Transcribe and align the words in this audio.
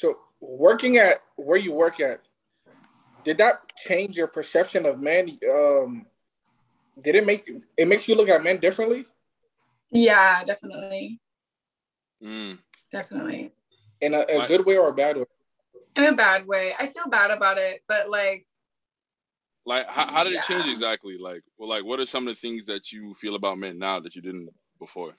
So 0.00 0.16
working 0.40 0.96
at 0.96 1.22
where 1.36 1.58
you 1.58 1.72
work 1.74 2.00
at, 2.00 2.20
did 3.22 3.36
that 3.36 3.70
change 3.76 4.16
your 4.16 4.28
perception 4.28 4.86
of 4.86 4.98
men? 4.98 5.38
Um, 5.52 6.06
did 7.02 7.16
it 7.16 7.26
make 7.26 7.50
it 7.76 7.86
makes 7.86 8.08
you 8.08 8.14
look 8.14 8.30
at 8.30 8.42
men 8.42 8.56
differently? 8.56 9.04
Yeah, 9.92 10.42
definitely. 10.44 11.20
Mm. 12.24 12.58
Definitely. 12.90 13.52
In 14.00 14.14
a, 14.14 14.20
a 14.20 14.46
good 14.46 14.64
way 14.64 14.78
or 14.78 14.88
a 14.88 14.94
bad 14.94 15.18
way? 15.18 15.24
In 15.96 16.04
a 16.04 16.14
bad 16.14 16.46
way. 16.46 16.74
I 16.78 16.86
feel 16.86 17.08
bad 17.10 17.30
about 17.30 17.58
it, 17.58 17.82
but 17.86 18.08
like 18.08 18.46
like 19.66 19.86
how, 19.86 20.06
how 20.10 20.24
did 20.24 20.32
yeah. 20.32 20.40
it 20.40 20.46
change 20.46 20.66
exactly? 20.66 21.18
Like 21.20 21.42
well 21.58 21.68
like 21.68 21.84
what 21.84 22.00
are 22.00 22.06
some 22.06 22.26
of 22.26 22.34
the 22.34 22.40
things 22.40 22.64
that 22.68 22.90
you 22.90 23.12
feel 23.14 23.34
about 23.34 23.58
men 23.58 23.78
now 23.78 24.00
that 24.00 24.16
you 24.16 24.22
didn't 24.22 24.48
before? 24.78 25.12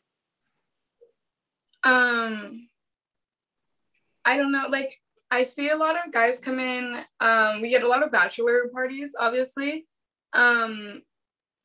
Um 1.84 2.68
I 4.26 4.38
don't 4.38 4.52
know, 4.52 4.68
like 4.70 4.98
I 5.32 5.44
see 5.44 5.70
a 5.70 5.78
lot 5.78 5.96
of 5.96 6.12
guys 6.12 6.40
come 6.40 6.60
in. 6.60 7.04
Um, 7.22 7.62
we 7.62 7.70
get 7.70 7.84
a 7.84 7.88
lot 7.88 8.04
of 8.04 8.12
bachelor 8.12 8.70
parties, 8.74 9.16
obviously. 9.18 9.88
Um, 10.34 11.02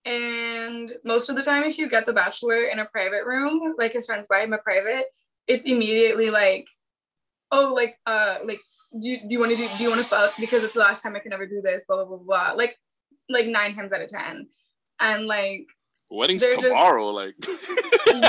and 0.04 0.94
most 1.04 1.28
of 1.28 1.34
the 1.34 1.42
time, 1.42 1.64
if 1.64 1.76
you 1.76 1.88
get 1.88 2.06
the 2.06 2.12
bachelor 2.12 2.66
in 2.66 2.78
a 2.78 2.84
private 2.84 3.24
room, 3.26 3.74
like 3.76 3.92
his 3.92 4.06
friends 4.06 4.26
buy 4.30 4.42
him 4.42 4.52
a 4.52 4.58
private, 4.58 5.06
it's 5.48 5.64
immediately 5.64 6.30
like, 6.30 6.66
oh, 7.50 7.74
like, 7.74 7.96
uh, 8.06 8.38
like, 8.44 8.60
do 9.00 9.08
you, 9.08 9.18
do 9.18 9.26
you 9.30 9.40
want 9.40 9.50
to 9.50 9.56
do, 9.56 9.68
do 9.76 9.82
you 9.82 9.88
want 9.88 10.00
to 10.00 10.06
fuck? 10.06 10.34
Because 10.38 10.62
it's 10.62 10.74
the 10.74 10.80
last 10.80 11.02
time 11.02 11.16
I 11.16 11.18
can 11.18 11.32
ever 11.32 11.46
do 11.46 11.60
this, 11.60 11.84
blah, 11.88 11.96
blah, 11.96 12.04
blah, 12.04 12.18
blah. 12.18 12.52
Like, 12.52 12.76
like 13.28 13.46
nine 13.46 13.74
times 13.74 13.92
out 13.92 14.00
of 14.00 14.08
10. 14.08 14.46
And 15.00 15.26
like, 15.26 15.66
Wedding's 16.10 16.42
They're 16.42 16.54
just- 16.56 16.66
tomorrow, 16.68 17.08
like 17.08 17.34
and 17.46 18.22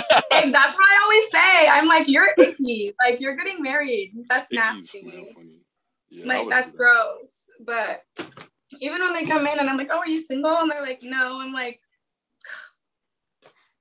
that's 0.54 0.76
what 0.76 0.86
I 0.90 1.02
always 1.04 1.32
say. 1.32 1.68
I'm 1.68 1.88
like, 1.88 2.08
you're 2.08 2.30
icky. 2.38 2.94
Like, 3.00 3.20
you're 3.22 3.36
getting 3.36 3.62
married. 3.62 4.14
That's 4.30 4.52
Icky's 4.52 4.60
nasty. 4.94 5.34
Yeah, 6.10 6.26
like 6.26 6.50
that's 6.50 6.72
that. 6.72 6.78
gross 6.78 7.44
but 7.66 8.04
even 8.80 9.00
when 9.02 9.14
they 9.14 9.26
come 9.26 9.46
in 9.48 9.60
and 9.60 9.70
i'm 9.70 9.76
like 9.78 9.90
oh 9.92 9.98
are 9.98 10.08
you 10.08 10.20
single 10.20 10.56
and 10.58 10.70
they're 10.72 10.82
like 10.82 11.00
no 11.04 11.40
i'm 11.42 11.52
like 11.52 11.82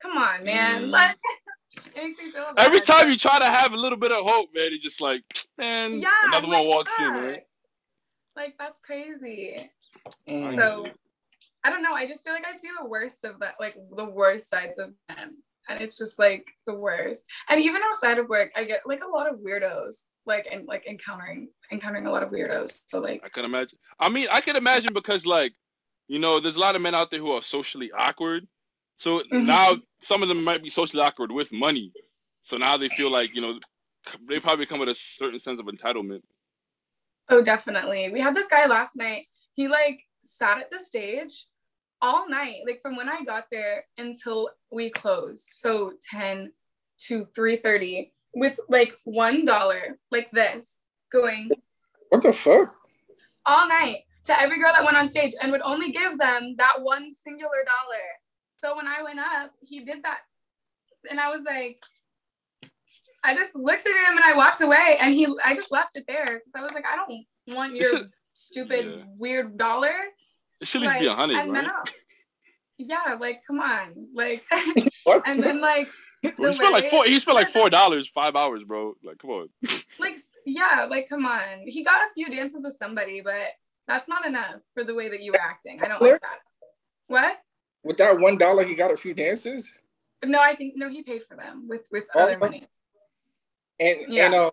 come 0.02 0.17
on 0.17 0.42
man 0.44 0.84
Mm. 0.84 0.91
like 0.91 1.17
it 1.77 2.02
makes 2.02 2.19
me 2.19 2.30
feel 2.33 2.47
bad. 2.56 2.67
Every 2.67 2.80
time 2.80 3.08
you 3.11 3.17
try 3.17 3.39
to 3.39 3.44
have 3.47 3.72
a 3.72 3.77
little 3.77 3.98
bit 3.98 4.12
of 4.12 4.24
hope, 4.27 4.48
man, 4.55 4.69
it's 4.72 4.83
just 4.83 5.00
like, 5.00 5.22
man, 5.56 6.00
yeah 6.00 6.08
another 6.24 6.47
I'm 6.47 6.52
one 6.52 6.61
like, 6.67 6.69
walks 6.74 6.98
in, 6.98 7.05
fuck. 7.06 7.14
man. 7.14 7.39
like 8.36 8.55
that's 8.58 8.80
crazy 8.80 9.56
Mm. 10.28 10.55
so 10.56 10.86
i 11.67 11.70
don't 11.70 11.83
know 11.83 11.95
i 11.95 12.06
just 12.06 12.22
feel 12.25 12.33
like 12.33 12.47
i 12.47 12.56
see 12.56 12.69
the 12.81 12.89
worst 12.89 13.25
of 13.25 13.39
that 13.41 13.55
like 13.59 13.75
the 13.97 14.05
worst 14.05 14.48
sides 14.48 14.78
of 14.78 14.92
men 15.09 15.36
and 15.69 15.81
it's 15.81 15.98
just 15.98 16.19
like 16.19 16.45
the 16.67 16.75
worst 16.75 17.25
and 17.48 17.61
even 17.61 17.83
outside 17.89 18.19
of 18.19 18.28
work 18.28 18.50
i 18.56 18.64
get 18.64 18.81
like 18.86 19.03
a 19.03 19.08
lot 19.17 19.28
of 19.28 19.41
weirdos 19.41 20.06
like 20.25 20.47
and 20.50 20.67
like 20.67 20.86
encountering 20.86 21.48
encountering 21.73 22.06
a 22.06 22.11
lot 22.11 22.23
of 22.23 22.31
weirdos 22.31 22.83
so 22.86 23.00
like 23.00 23.20
I 23.25 23.28
can 23.28 23.45
imagine. 23.45 23.78
I 23.98 24.08
mean, 24.08 24.28
I 24.31 24.41
can 24.41 24.56
imagine 24.56 24.92
because, 24.92 25.25
like, 25.27 25.53
you 26.08 26.19
know, 26.19 26.39
there's 26.39 26.56
a 26.56 26.61
lot 26.61 26.77
of 26.77 26.83
men 26.83 26.95
out 26.95 27.11
there 27.11 27.20
who 27.20 27.33
are 27.33 27.42
socially 27.42 27.91
awkward. 27.92 28.47
So 28.98 29.20
Mhm. 29.20 29.47
now 29.47 29.77
some 30.01 30.23
of 30.23 30.28
them 30.28 30.42
might 30.45 30.62
be 30.62 30.70
socially 30.70 31.03
awkward 31.03 31.33
with 31.33 31.53
money. 31.53 31.92
So 32.42 32.56
now 32.56 32.77
they 32.77 32.89
feel 32.89 33.11
like, 33.11 33.34
you 33.34 33.42
know, 33.42 33.58
they 34.28 34.39
probably 34.41 34.67
come 34.67 34.78
with 34.78 34.89
a 34.89 34.95
certain 34.95 35.41
sense 35.41 35.61
of 35.61 35.67
entitlement. 35.67 36.23
Oh, 37.28 37.42
definitely. 37.42 38.11
We 38.11 38.20
had 38.20 38.34
this 38.34 38.47
guy 38.47 38.67
last 38.67 38.97
night. 38.97 39.27
He 39.55 39.69
like 39.69 40.01
sat 40.25 40.58
at 40.58 40.70
the 40.70 40.78
stage 40.78 41.47
all 42.02 42.28
night, 42.28 42.62
like 42.66 42.80
from 42.83 42.97
when 42.97 43.08
I 43.08 43.25
got 43.25 43.47
there 43.50 43.84
until 43.98 44.50
we 44.70 44.91
closed. 44.91 45.48
So 45.52 45.92
10 46.11 46.52
to 47.08 47.27
3:30 47.36 48.11
with 48.34 48.58
like 48.69 48.97
one 49.05 49.44
dollar, 49.44 49.98
like 50.11 50.30
this, 50.30 50.78
going 51.11 51.50
What 52.11 52.22
the 52.22 52.33
fuck? 52.33 52.74
all 53.44 53.69
night 53.69 53.98
to 54.24 54.41
every 54.41 54.58
girl 54.58 54.72
that 54.74 54.84
went 54.84 54.97
on 54.97 55.08
stage 55.08 55.33
and 55.41 55.52
would 55.52 55.62
only 55.62 55.92
give 55.92 56.19
them 56.19 56.57
that 56.58 56.83
one 56.83 57.11
singular 57.12 57.64
dollar. 57.64 58.05
So 58.58 58.74
when 58.77 58.86
I 58.89 59.02
went 59.02 59.20
up, 59.20 59.52
he 59.61 59.84
did 59.84 60.02
that. 60.02 60.18
And 61.11 61.20
I 61.20 61.30
was 61.30 61.42
like, 61.42 61.80
I 63.23 63.34
just 63.34 63.55
looked 63.55 63.86
at 63.86 63.92
him 63.92 64.17
and 64.17 64.24
I 64.24 64.34
walked 64.36 64.61
away 64.63 64.96
and 65.01 65.14
he 65.14 65.27
I 65.45 65.55
just 65.55 65.73
left 65.73 65.96
it 65.96 66.05
there 66.08 66.24
because 66.24 66.52
I 66.57 66.63
was 66.63 66.73
like, 66.74 66.84
I 66.86 66.96
don't 66.96 67.57
want 67.57 67.74
your 67.74 67.89
should- 67.89 68.11
stupid 68.34 68.86
yeah. 68.86 69.05
weird 69.17 69.57
dollar. 69.57 69.95
It 70.61 70.68
should 70.68 70.83
at 70.83 70.89
least 70.89 71.00
be 71.00 71.06
a 71.06 71.14
hundred, 71.14 71.39
and 71.39 71.55
then 71.55 71.64
right? 71.64 71.72
I'll- 71.74 71.84
yeah, 72.78 73.17
like 73.18 73.42
come 73.46 73.61
on. 73.61 74.08
Like 74.14 74.44
and 75.27 75.40
then 75.40 75.61
like 75.61 75.89
Bro, 76.36 76.46
the 76.46 76.48
he 76.48 76.55
spent 76.55 76.72
like 76.72 76.90
four. 76.90 77.05
He 77.05 77.20
spent 77.20 77.34
like 77.36 77.48
four 77.52 77.70
dollars, 77.70 78.11
five 78.14 78.36
hours, 78.36 78.62
bro. 78.64 78.95
Like, 79.05 79.18
come 79.18 79.30
on. 79.30 79.48
like 79.98 80.18
yeah, 80.45 80.86
like 80.89 81.08
come 81.08 81.24
on. 81.24 81.62
He 81.66 81.84
got 81.84 82.05
a 82.06 82.12
few 82.14 82.28
dances 82.28 82.64
with 82.64 82.77
somebody, 82.77 83.20
but 83.20 83.52
that's 83.86 84.08
not 84.08 84.27
enough 84.27 84.61
for 84.74 84.84
the 84.84 84.95
way 84.95 85.08
that 85.08 85.22
you 85.22 85.33
were 85.33 85.40
acting. 85.40 85.80
I 85.83 85.89
don't 85.89 86.00
like 86.02 86.20
that. 86.20 86.39
What? 87.06 87.39
With 87.84 87.98
that 87.98 88.18
one 88.18 88.36
dollar, 88.36 88.64
he 88.64 88.74
got 88.74 88.90
a 88.92 88.96
few 88.96 89.14
dances. 89.14 89.70
No, 90.24 90.40
I 90.40 90.56
think 90.56 90.74
no, 90.77 90.89
he 90.89 91.02
paid 91.02 91.22
for 91.28 91.36
them 91.36 91.66
with 91.68 91.83
with 91.92 92.05
Oh, 92.14 92.20
other 92.20 92.39
money. 92.39 92.66
And 93.78 93.98
Yeah. 94.08 94.27
and 94.27 94.34
uh, 94.34 94.50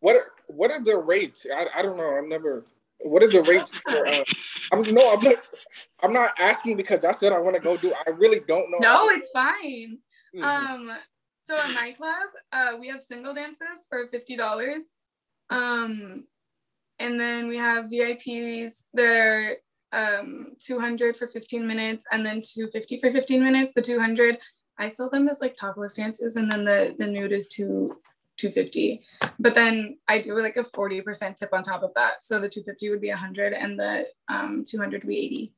what 0.00 0.16
are, 0.16 0.26
what 0.46 0.70
are 0.70 0.80
the 0.82 0.96
rates? 0.98 1.46
I, 1.52 1.66
I 1.74 1.82
don't 1.82 1.96
know. 1.96 2.16
I've 2.16 2.28
never. 2.28 2.64
What 3.00 3.22
are 3.22 3.28
the 3.28 3.42
rates 3.42 3.76
for? 3.76 4.06
Uh, 4.06 4.24
I'm 4.72 4.82
no. 4.94 5.12
I'm 5.12 5.22
not. 5.22 5.36
I'm 6.02 6.12
not 6.12 6.30
asking 6.38 6.76
because 6.76 7.00
that's 7.00 7.22
what 7.22 7.32
I 7.32 7.38
want 7.38 7.56
to 7.56 7.62
go 7.62 7.76
do. 7.76 7.92
I 8.06 8.10
really 8.10 8.40
don't 8.46 8.70
know. 8.70 8.78
No, 8.78 9.08
it's 9.08 9.30
fine. 9.30 9.98
Mhm. 10.34 10.42
Um, 10.42 10.98
so 11.44 11.56
at 11.56 11.72
my 11.74 11.92
club, 11.92 12.28
uh, 12.52 12.76
we 12.78 12.88
have 12.88 13.00
single 13.00 13.34
dances 13.34 13.86
for 13.88 14.08
fifty 14.08 14.36
dollars. 14.36 14.88
Um, 15.50 16.26
and 16.98 17.20
then 17.20 17.48
we 17.48 17.56
have 17.56 17.86
VIPs 17.86 18.84
that 18.94 19.06
are 19.06 19.56
um 19.92 20.56
200 20.60 21.16
for 21.16 21.28
15 21.28 21.64
minutes 21.64 22.04
and 22.10 22.26
then 22.26 22.42
250 22.42 22.98
for 22.98 23.12
15 23.12 23.42
minutes 23.42 23.72
the 23.72 23.80
200 23.80 24.36
i 24.78 24.88
sell 24.88 25.08
them 25.08 25.28
as 25.28 25.40
like 25.40 25.56
topless 25.56 25.94
dances 25.94 26.34
and 26.34 26.50
then 26.50 26.64
the 26.64 26.96
the 26.98 27.06
nude 27.06 27.30
is 27.30 27.46
two 27.46 27.96
250 28.36 29.02
but 29.38 29.54
then 29.54 29.96
i 30.08 30.20
do 30.20 30.38
like 30.38 30.56
a 30.56 30.62
40% 30.62 31.34
tip 31.36 31.50
on 31.52 31.62
top 31.62 31.82
of 31.82 31.92
that 31.94 32.22
so 32.22 32.40
the 32.40 32.48
250 32.48 32.90
would 32.90 33.00
be 33.00 33.08
100 33.08 33.52
and 33.52 33.78
the 33.78 34.06
um 34.28 34.64
200 34.66 35.04
would 35.04 35.08
be 35.08 35.18
80 35.18 35.52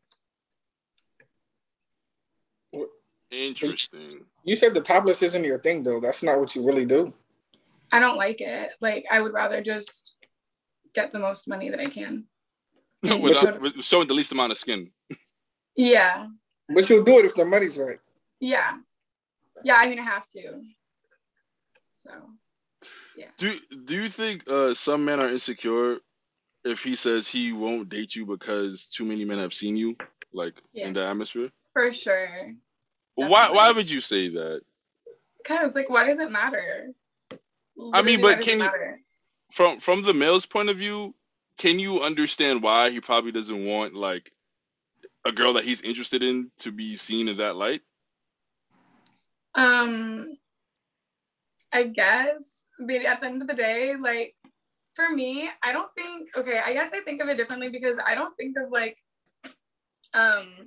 Interesting. 3.30 4.24
You 4.44 4.56
said 4.56 4.72
the 4.72 4.80
topless 4.80 5.20
isn't 5.22 5.44
your 5.44 5.58
thing 5.58 5.82
though. 5.82 6.00
That's 6.00 6.22
not 6.22 6.40
what 6.40 6.54
you 6.56 6.64
really 6.64 6.86
do. 6.86 7.12
i 7.92 7.98
don't 8.00 8.16
like 8.16 8.40
it 8.40 8.70
like 8.80 9.04
i 9.10 9.20
would 9.20 9.32
rather 9.34 9.62
just 9.62 10.14
get 10.94 11.12
the 11.12 11.18
most 11.18 11.46
money 11.48 11.68
that 11.70 11.80
i 11.80 11.88
can 11.90 12.24
Without 13.02 13.60
with 13.60 13.82
showing 13.84 14.08
the 14.08 14.14
least 14.14 14.32
amount 14.32 14.52
of 14.52 14.58
skin. 14.58 14.90
yeah 15.76 16.26
But 16.74 16.88
you'll 16.88 17.04
do 17.04 17.18
it 17.18 17.26
if 17.26 17.34
the 17.34 17.44
money's 17.44 17.76
right. 17.78 18.00
yeah 18.40 18.72
yeah 19.64 19.76
i'm 19.78 19.88
gonna 19.90 20.02
have 20.16 20.26
to 20.30 20.42
so 22.04 22.10
Do 23.38 23.52
Do 23.84 23.94
you 23.94 24.08
think 24.08 24.48
uh, 24.48 24.74
some 24.74 25.04
men 25.04 25.20
are 25.20 25.28
insecure 25.28 25.98
if 26.64 26.82
he 26.82 26.96
says 26.96 27.28
he 27.28 27.52
won't 27.52 27.88
date 27.88 28.14
you 28.16 28.26
because 28.26 28.86
too 28.86 29.04
many 29.04 29.24
men 29.24 29.38
have 29.38 29.54
seen 29.54 29.76
you, 29.76 29.96
like 30.32 30.54
in 30.74 30.92
the 30.92 31.00
Yes. 31.00 31.10
atmosphere? 31.10 31.50
for 31.72 31.92
sure 31.92 32.54
Well, 33.16 33.28
why 33.28 33.50
Why 33.50 33.70
would 33.70 33.90
you 33.90 34.00
say 34.00 34.28
that? 34.28 34.62
because 35.38 35.74
like 35.74 35.88
why 35.88 36.04
does 36.06 36.18
it 36.18 36.30
matter 36.30 36.92
I 37.92 38.02
mean, 38.02 38.20
but 38.20 38.28
why 38.28 38.34
does 38.36 38.46
it 38.46 38.50
can 38.50 38.60
you- 38.60 38.98
From 39.52 39.80
From 39.80 40.02
the 40.02 40.12
male's 40.14 40.46
point 40.46 40.68
of 40.68 40.76
view, 40.76 41.14
can 41.56 41.78
you 41.78 42.02
understand 42.02 42.62
why 42.62 42.90
he 42.90 43.00
probably 43.00 43.32
doesn't 43.32 43.64
want 43.64 43.94
like 43.94 44.32
a 45.24 45.32
girl 45.32 45.54
that 45.54 45.64
he's 45.64 45.80
interested 45.82 46.22
in 46.22 46.50
to 46.58 46.72
be 46.72 46.96
seen 46.96 47.28
in 47.28 47.36
that 47.38 47.56
light? 47.56 47.82
Um, 49.54 50.36
I 51.72 51.84
guess, 51.84 52.57
but 52.78 53.04
at 53.04 53.20
the 53.20 53.26
end 53.26 53.42
of 53.42 53.48
the 53.48 53.54
day, 53.54 53.94
like 54.00 54.34
for 54.94 55.10
me, 55.10 55.48
I 55.62 55.72
don't 55.72 55.90
think. 55.94 56.28
Okay, 56.36 56.60
I 56.64 56.72
guess 56.72 56.92
I 56.92 57.00
think 57.00 57.20
of 57.22 57.28
it 57.28 57.36
differently 57.36 57.68
because 57.68 57.98
I 58.04 58.14
don't 58.14 58.36
think 58.36 58.56
of 58.56 58.70
like, 58.70 58.96
um, 60.14 60.66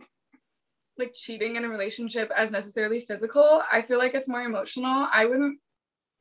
like 0.98 1.14
cheating 1.14 1.56
in 1.56 1.66
a 1.66 1.70
relationship 1.70 2.32
as 2.36 2.52
necessarily 2.52 3.02
physical. 3.02 3.62
I 3.72 3.82
feel 3.82 3.98
like 3.98 4.14
it's 4.14 4.30
more 4.30 4.42
emotional. 4.42 5.08
I 5.12 5.26
wouldn't 5.26 5.60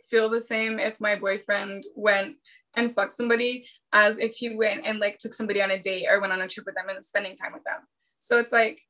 feel 0.08 0.28
the 0.28 0.40
same 0.40 0.78
if 0.78 1.00
my 1.00 1.16
boyfriend 1.16 1.84
went 1.94 2.36
and 2.76 2.94
fucked 2.94 3.12
somebody 3.12 3.64
as 3.93 4.19
if 4.19 4.34
he 4.34 4.56
went 4.56 4.86
and 4.86 4.98
like 4.98 5.19
took 5.19 5.34
somebody 5.34 5.62
on 5.62 5.70
a 5.70 5.82
date 5.82 6.06
or 6.08 6.20
went 6.20 6.32
on 6.32 6.43
a 6.43 6.48
trip 6.48 6.66
with 6.66 6.75
them 6.75 6.88
and 6.88 7.04
spending 7.04 7.36
time 7.36 7.52
with 7.52 7.64
them. 7.64 7.81
So 8.19 8.38
it's 8.38 8.52
like 8.52 8.81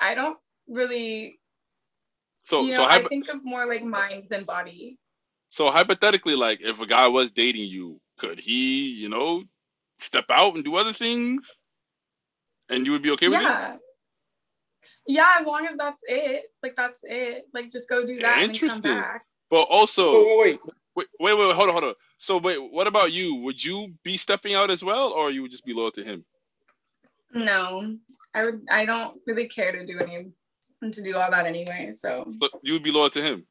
I 0.00 0.14
don't 0.14 0.38
really 0.68 1.38
So 2.42 2.62
you 2.62 2.70
know, 2.70 2.78
so 2.78 2.84
I 2.84 2.94
hypo- 2.94 3.08
think 3.08 3.28
of 3.28 3.44
more 3.44 3.66
like 3.66 3.84
mind 3.84 4.24
than 4.30 4.44
body. 4.44 4.98
So 5.50 5.70
hypothetically, 5.70 6.34
like 6.36 6.60
if 6.62 6.80
a 6.80 6.86
guy 6.86 7.08
was 7.08 7.30
dating 7.30 7.68
you, 7.68 8.00
could 8.18 8.38
he, 8.38 8.90
you 8.90 9.08
know, 9.08 9.44
step 9.98 10.26
out 10.30 10.54
and 10.54 10.64
do 10.64 10.76
other 10.76 10.92
things, 10.92 11.58
and 12.68 12.84
you 12.86 12.92
would 12.92 13.02
be 13.02 13.10
okay 13.12 13.28
with 13.28 13.40
it? 13.40 13.42
yeah. 13.42 13.76
Yeah, 15.10 15.34
as 15.40 15.46
long 15.46 15.66
as 15.66 15.76
that's 15.78 16.02
it. 16.06 16.44
Like 16.62 16.76
that's 16.76 17.00
it. 17.02 17.48
Like 17.54 17.70
just 17.72 17.88
go 17.88 18.06
do 18.06 18.18
that 18.20 18.42
and 18.42 18.54
then 18.54 18.68
come 18.68 18.76
Interesting. 18.76 18.92
back. 18.92 19.24
But 19.50 19.62
also, 19.62 20.10
Oh 20.10 20.40
wait, 20.42 20.60
wait, 20.94 21.06
wait, 21.18 21.34
wait, 21.34 21.54
hold 21.54 21.68
on, 21.68 21.72
hold 21.72 21.84
on. 21.84 21.94
so 22.18 22.36
wait, 22.36 22.58
what 22.58 22.86
about 22.86 23.10
you? 23.10 23.36
Would 23.36 23.64
you 23.64 23.94
be 24.04 24.18
stepping 24.18 24.54
out 24.54 24.70
as 24.70 24.84
well, 24.84 25.08
or 25.12 25.30
you 25.30 25.40
would 25.40 25.50
just 25.50 25.64
be 25.64 25.72
loyal 25.72 25.90
to 25.92 26.04
him? 26.04 26.26
No, 27.32 27.96
I 28.34 28.44
would. 28.44 28.66
I 28.70 28.84
don't 28.84 29.18
really 29.26 29.48
care 29.48 29.72
to 29.72 29.86
do 29.86 29.98
any 29.98 30.30
to 30.92 31.02
do 31.02 31.16
all 31.16 31.30
that 31.30 31.46
anyway. 31.46 31.92
So. 31.92 32.30
But 32.38 32.50
you 32.62 32.74
would 32.74 32.82
be 32.82 32.92
loyal 32.92 33.10
to 33.10 33.22
him. 33.22 33.46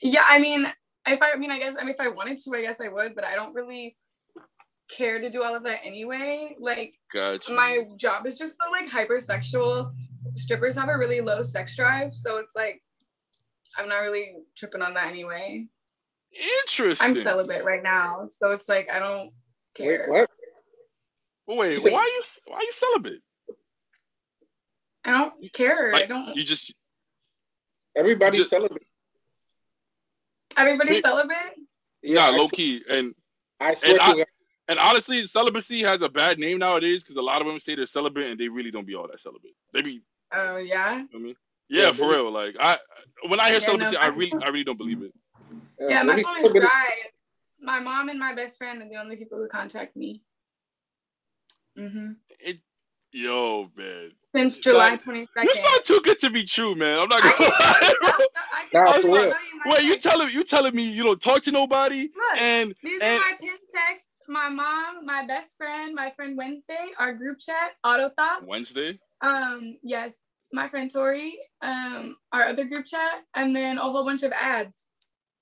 Yeah, 0.00 0.24
I 0.26 0.38
mean, 0.38 0.66
if 1.06 1.22
I, 1.22 1.32
I 1.32 1.36
mean, 1.36 1.50
I 1.50 1.58
guess, 1.58 1.74
I 1.78 1.82
mean, 1.82 1.94
if 1.94 2.00
I 2.00 2.08
wanted 2.08 2.38
to, 2.38 2.54
I 2.54 2.62
guess 2.62 2.80
I 2.80 2.88
would, 2.88 3.14
but 3.14 3.24
I 3.24 3.34
don't 3.34 3.54
really 3.54 3.96
care 4.88 5.20
to 5.20 5.30
do 5.30 5.42
all 5.42 5.54
of 5.54 5.64
that 5.64 5.80
anyway. 5.84 6.56
Like, 6.58 6.94
gotcha. 7.12 7.52
my 7.52 7.84
job 7.96 8.26
is 8.26 8.36
just 8.36 8.56
so 8.56 8.70
like 8.70 8.90
hypersexual. 8.90 9.92
Strippers 10.36 10.76
have 10.76 10.88
a 10.88 10.96
really 10.96 11.20
low 11.20 11.42
sex 11.42 11.76
drive, 11.76 12.14
so 12.14 12.38
it's 12.38 12.54
like 12.54 12.82
I'm 13.76 13.88
not 13.88 13.98
really 14.00 14.34
tripping 14.56 14.82
on 14.82 14.94
that 14.94 15.08
anyway. 15.08 15.66
Interesting. 16.62 17.08
I'm 17.08 17.16
celibate 17.16 17.64
right 17.64 17.82
now, 17.82 18.26
so 18.28 18.52
it's 18.52 18.68
like 18.68 18.88
I 18.92 18.98
don't 18.98 19.30
care. 19.74 20.06
Wait, 20.08 20.28
what? 21.46 21.56
Wait, 21.56 21.82
wait, 21.82 21.92
why 21.92 22.00
are 22.00 22.06
you 22.06 22.22
why 22.46 22.56
are 22.56 22.62
you 22.62 22.72
celibate? 22.72 23.22
I 25.04 25.12
don't 25.12 25.52
care. 25.52 25.92
Like, 25.92 26.04
I 26.04 26.06
don't. 26.06 26.36
You 26.36 26.44
just 26.44 26.74
everybody's 27.96 28.48
just, 28.48 28.52
celibate. 30.58 30.80
Everybody's 30.80 31.02
celibate. 31.02 31.36
Yeah, 32.02 32.28
low 32.28 32.48
key, 32.48 32.82
and 32.88 33.14
I 33.60 33.74
swear 33.74 33.92
and 33.92 34.00
to 34.00 34.22
I, 34.22 34.24
and 34.68 34.78
honestly, 34.78 35.26
celibacy 35.26 35.82
has 35.82 36.02
a 36.02 36.08
bad 36.08 36.38
name 36.38 36.58
nowadays 36.58 37.02
because 37.02 37.16
a 37.16 37.22
lot 37.22 37.40
of 37.40 37.46
women 37.46 37.60
say 37.60 37.74
they're 37.74 37.86
celibate 37.86 38.30
and 38.30 38.38
they 38.38 38.48
really 38.48 38.70
don't 38.70 38.86
be 38.86 38.94
all 38.94 39.08
that 39.08 39.20
celibate. 39.20 39.54
They 39.72 39.82
be. 39.82 40.02
Oh 40.32 40.58
yeah. 40.58 41.04
I 41.12 41.18
mean, 41.18 41.34
yeah, 41.68 41.86
yeah 41.86 41.92
for 41.92 42.08
real. 42.08 42.30
Like 42.30 42.56
I, 42.60 42.78
when 43.28 43.40
I 43.40 43.46
hear 43.46 43.54
yeah, 43.54 43.58
celibacy, 43.60 43.92
no, 43.92 43.98
I 43.98 44.08
really, 44.08 44.32
I 44.42 44.48
really 44.48 44.64
don't 44.64 44.76
believe 44.76 45.02
it. 45.02 45.12
Yeah, 45.80 45.88
yeah 45.88 46.02
my 46.02 46.22
phone 46.22 46.44
is 46.44 46.52
dry. 46.52 46.90
My 47.60 47.80
mom 47.80 48.08
and 48.08 48.18
my 48.18 48.34
best 48.34 48.58
friend 48.58 48.82
are 48.82 48.88
the 48.88 48.96
only 48.96 49.16
people 49.16 49.38
who 49.38 49.48
contact 49.48 49.96
me. 49.96 50.22
Mm-hmm. 51.76 52.12
It, 52.38 52.60
yo, 53.10 53.70
man. 53.76 54.12
Since 54.32 54.58
July 54.58 54.96
twenty 54.96 55.26
second. 55.34 55.48
You 55.48 55.54
sound 55.54 55.84
too 55.84 56.00
good 56.04 56.20
to 56.20 56.30
be 56.30 56.44
true, 56.44 56.74
man. 56.74 57.00
I'm 57.00 57.08
not 57.08 57.22
gonna 57.22 57.34
lie. 57.38 57.92
Nah, 58.70 58.84
like, 58.84 59.32
wait, 59.68 59.84
you 59.84 59.98
telling 59.98 60.30
you 60.30 60.44
telling 60.44 60.74
me 60.74 60.82
you 60.82 61.04
don't 61.04 61.20
talk 61.20 61.42
to 61.42 61.52
nobody? 61.52 62.02
Look, 62.02 62.40
and 62.40 62.74
these 62.82 63.00
and, 63.02 63.18
are 63.18 63.30
my 63.30 63.34
pin 63.40 63.56
texts. 63.70 64.20
My 64.28 64.48
mom, 64.48 65.06
my 65.06 65.26
best 65.26 65.56
friend, 65.56 65.94
my 65.94 66.10
friend 66.14 66.36
Wednesday, 66.36 66.88
our 66.98 67.14
group 67.14 67.38
chat, 67.38 67.72
auto 67.84 68.10
thoughts. 68.10 68.44
Wednesday. 68.46 68.98
Um, 69.22 69.78
yes, 69.82 70.16
my 70.52 70.68
friend 70.68 70.90
Tori, 70.90 71.38
um, 71.62 72.16
our 72.32 72.44
other 72.44 72.64
group 72.64 72.86
chat, 72.86 73.24
and 73.34 73.54
then 73.54 73.78
a 73.78 73.82
whole 73.82 74.04
bunch 74.04 74.22
of 74.22 74.32
ads. 74.32 74.86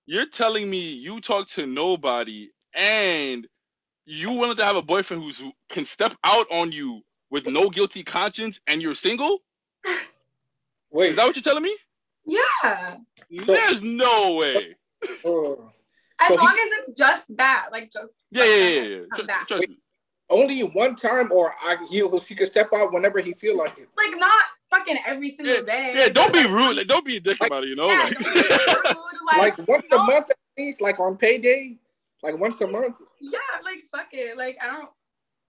You're 0.06 0.26
telling 0.26 0.70
me 0.70 0.78
you 0.78 1.20
talk 1.20 1.48
to 1.50 1.66
nobody 1.66 2.50
and 2.74 3.46
you 4.04 4.30
wanted 4.32 4.56
to 4.58 4.64
have 4.64 4.76
a 4.76 4.82
boyfriend 4.82 5.22
who's 5.22 5.40
who 5.40 5.52
can 5.68 5.84
step 5.84 6.14
out 6.22 6.46
on 6.50 6.70
you 6.70 7.02
with 7.30 7.48
no 7.48 7.68
guilty 7.68 8.04
conscience 8.04 8.60
and 8.68 8.80
you're 8.80 8.94
single? 8.94 9.40
Wait. 10.90 11.10
Is 11.10 11.16
that 11.16 11.26
what 11.26 11.34
you're 11.34 11.42
telling 11.42 11.64
me? 11.64 11.76
Yeah. 12.26 12.96
There's 13.30 13.82
no 13.82 14.36
way. 14.36 14.76
Oh. 15.24 15.70
As 16.20 16.28
so 16.28 16.34
long 16.36 16.50
he, 16.50 16.62
as 16.62 16.88
it's 16.88 16.98
just 16.98 17.36
that, 17.36 17.66
like 17.70 17.92
just 17.92 18.14
yeah, 18.30 18.42
like, 18.42 18.50
yeah, 18.50 18.56
yeah, 18.56 18.82
yeah. 18.82 19.02
Just, 19.16 19.28
trust 19.48 19.68
me. 19.68 19.78
Only 20.28 20.60
one 20.62 20.96
time, 20.96 21.30
or 21.30 21.52
I 21.62 21.76
he 21.90 21.98
he 21.98 22.34
could 22.34 22.46
step 22.46 22.70
out 22.74 22.92
whenever 22.92 23.20
he 23.20 23.32
feel 23.32 23.56
like 23.56 23.78
it. 23.78 23.88
Like 23.96 24.18
not 24.18 24.44
fucking 24.70 24.98
every 25.06 25.28
single 25.28 25.54
yeah, 25.56 25.60
day. 25.60 25.94
Yeah, 25.94 26.08
don't 26.08 26.32
be 26.32 26.44
rude. 26.46 26.78
Like, 26.78 26.86
don't 26.86 27.04
be 27.04 27.18
a 27.18 27.20
dick 27.20 27.38
like, 27.40 27.50
about 27.50 27.64
it. 27.64 27.68
You 27.68 27.76
know, 27.76 27.86
yeah, 27.86 28.04
like, 28.04 28.18
rude, 28.24 28.96
like, 29.26 29.58
like 29.58 29.68
once 29.68 29.84
a 29.92 29.98
month 29.98 30.30
at 30.30 30.36
least, 30.58 30.80
like 30.80 30.98
on 30.98 31.16
payday, 31.16 31.76
like 32.22 32.38
once 32.38 32.60
a 32.62 32.66
month. 32.66 33.00
Yeah, 33.20 33.38
like 33.62 33.84
fuck 33.92 34.08
it. 34.12 34.36
Like 34.36 34.56
I 34.60 34.66
don't. 34.66 34.88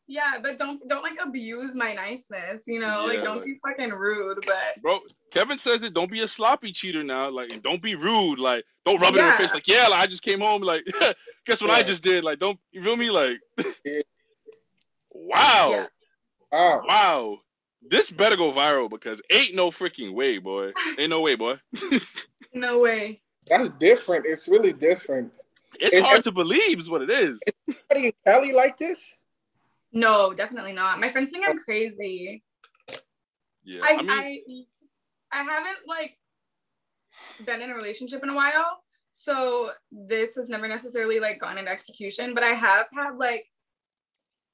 Yeah, 0.10 0.40
but 0.42 0.58
don't 0.58 0.88
don't 0.88 1.04
like 1.04 1.18
abuse 1.22 1.76
my 1.76 1.94
niceness, 1.94 2.64
you 2.66 2.80
know. 2.80 3.02
Yeah, 3.02 3.18
like 3.18 3.24
don't 3.26 3.38
like, 3.38 3.46
be 3.46 3.60
fucking 3.68 3.92
rude. 3.92 4.40
But 4.46 4.82
bro, 4.82 5.00
Kevin 5.32 5.58
says 5.58 5.82
it. 5.82 5.94
Don't 5.94 6.10
be 6.10 6.22
a 6.22 6.28
sloppy 6.28 6.72
cheater 6.72 7.04
now. 7.04 7.30
Like 7.30 7.62
don't 7.62 7.82
be 7.82 7.96
rude. 7.96 8.40
Like 8.40 8.64
don't 8.86 9.02
rub 9.02 9.16
it 9.16 9.18
yeah. 9.18 9.26
in 9.26 9.32
her 9.32 9.38
face. 9.38 9.54
Like 9.54 9.68
yeah, 9.68 9.88
like, 9.88 10.00
I 10.00 10.08
just 10.08 10.24
came 10.24 10.40
home. 10.40 10.62
Like 10.62 10.86
guess 11.46 11.62
what 11.62 11.72
yeah. 11.72 11.74
I 11.74 11.84
just 11.84 12.04
did. 12.04 12.24
Like 12.24 12.40
don't 12.40 12.58
you 12.72 12.82
feel 12.82 12.96
me? 12.96 13.10
Like 13.10 13.40
wow, 15.12 15.88
wow, 16.54 16.82
wow. 16.88 17.40
This 17.90 18.10
better 18.10 18.38
go 18.38 18.54
viral 18.54 18.90
because 18.90 19.22
ain't 19.30 19.56
no 19.56 19.72
freaking 19.72 20.14
way, 20.14 20.38
boy. 20.38 20.72
Ain't 20.98 21.10
no 21.10 21.20
way, 21.20 21.36
boy. 21.36 21.60
no 22.54 22.80
way. 22.80 23.22
That's 23.48 23.70
different. 23.70 24.26
It's 24.26 24.48
really 24.48 24.74
different. 24.74 25.32
It's, 25.80 25.96
it's 25.96 26.08
hard 26.08 26.24
to 26.24 26.32
believe, 26.32 26.80
is 26.80 26.90
what 26.90 27.02
it 27.02 27.10
is. 27.10 27.38
Is 27.68 27.76
anybody 27.92 28.08
in 28.08 28.14
Cali 28.26 28.52
like 28.54 28.78
this? 28.78 29.17
No, 29.98 30.32
definitely 30.32 30.74
not. 30.74 31.00
My 31.00 31.10
friends 31.10 31.32
think 31.32 31.44
I'm 31.48 31.58
crazy. 31.58 32.44
Yeah, 33.64 33.82
I, 33.84 33.94
I, 33.94 33.98
mean, 33.98 34.10
I, 34.12 34.42
I 35.32 35.44
haven't 35.44 35.88
like 35.88 36.20
been 37.44 37.64
in 37.64 37.72
a 37.72 37.76
relationship 37.76 38.22
in 38.22 38.30
a 38.30 38.36
while, 38.36 38.84
so 39.12 39.72
this 39.92 40.36
has 40.36 40.50
never 40.50 40.68
necessarily 40.68 41.20
like 41.20 41.40
gone 41.40 41.58
into 41.58 41.72
execution. 41.72 42.36
But 42.36 42.44
I 42.44 42.54
have 42.54 42.86
had 42.94 43.18
like, 43.18 43.48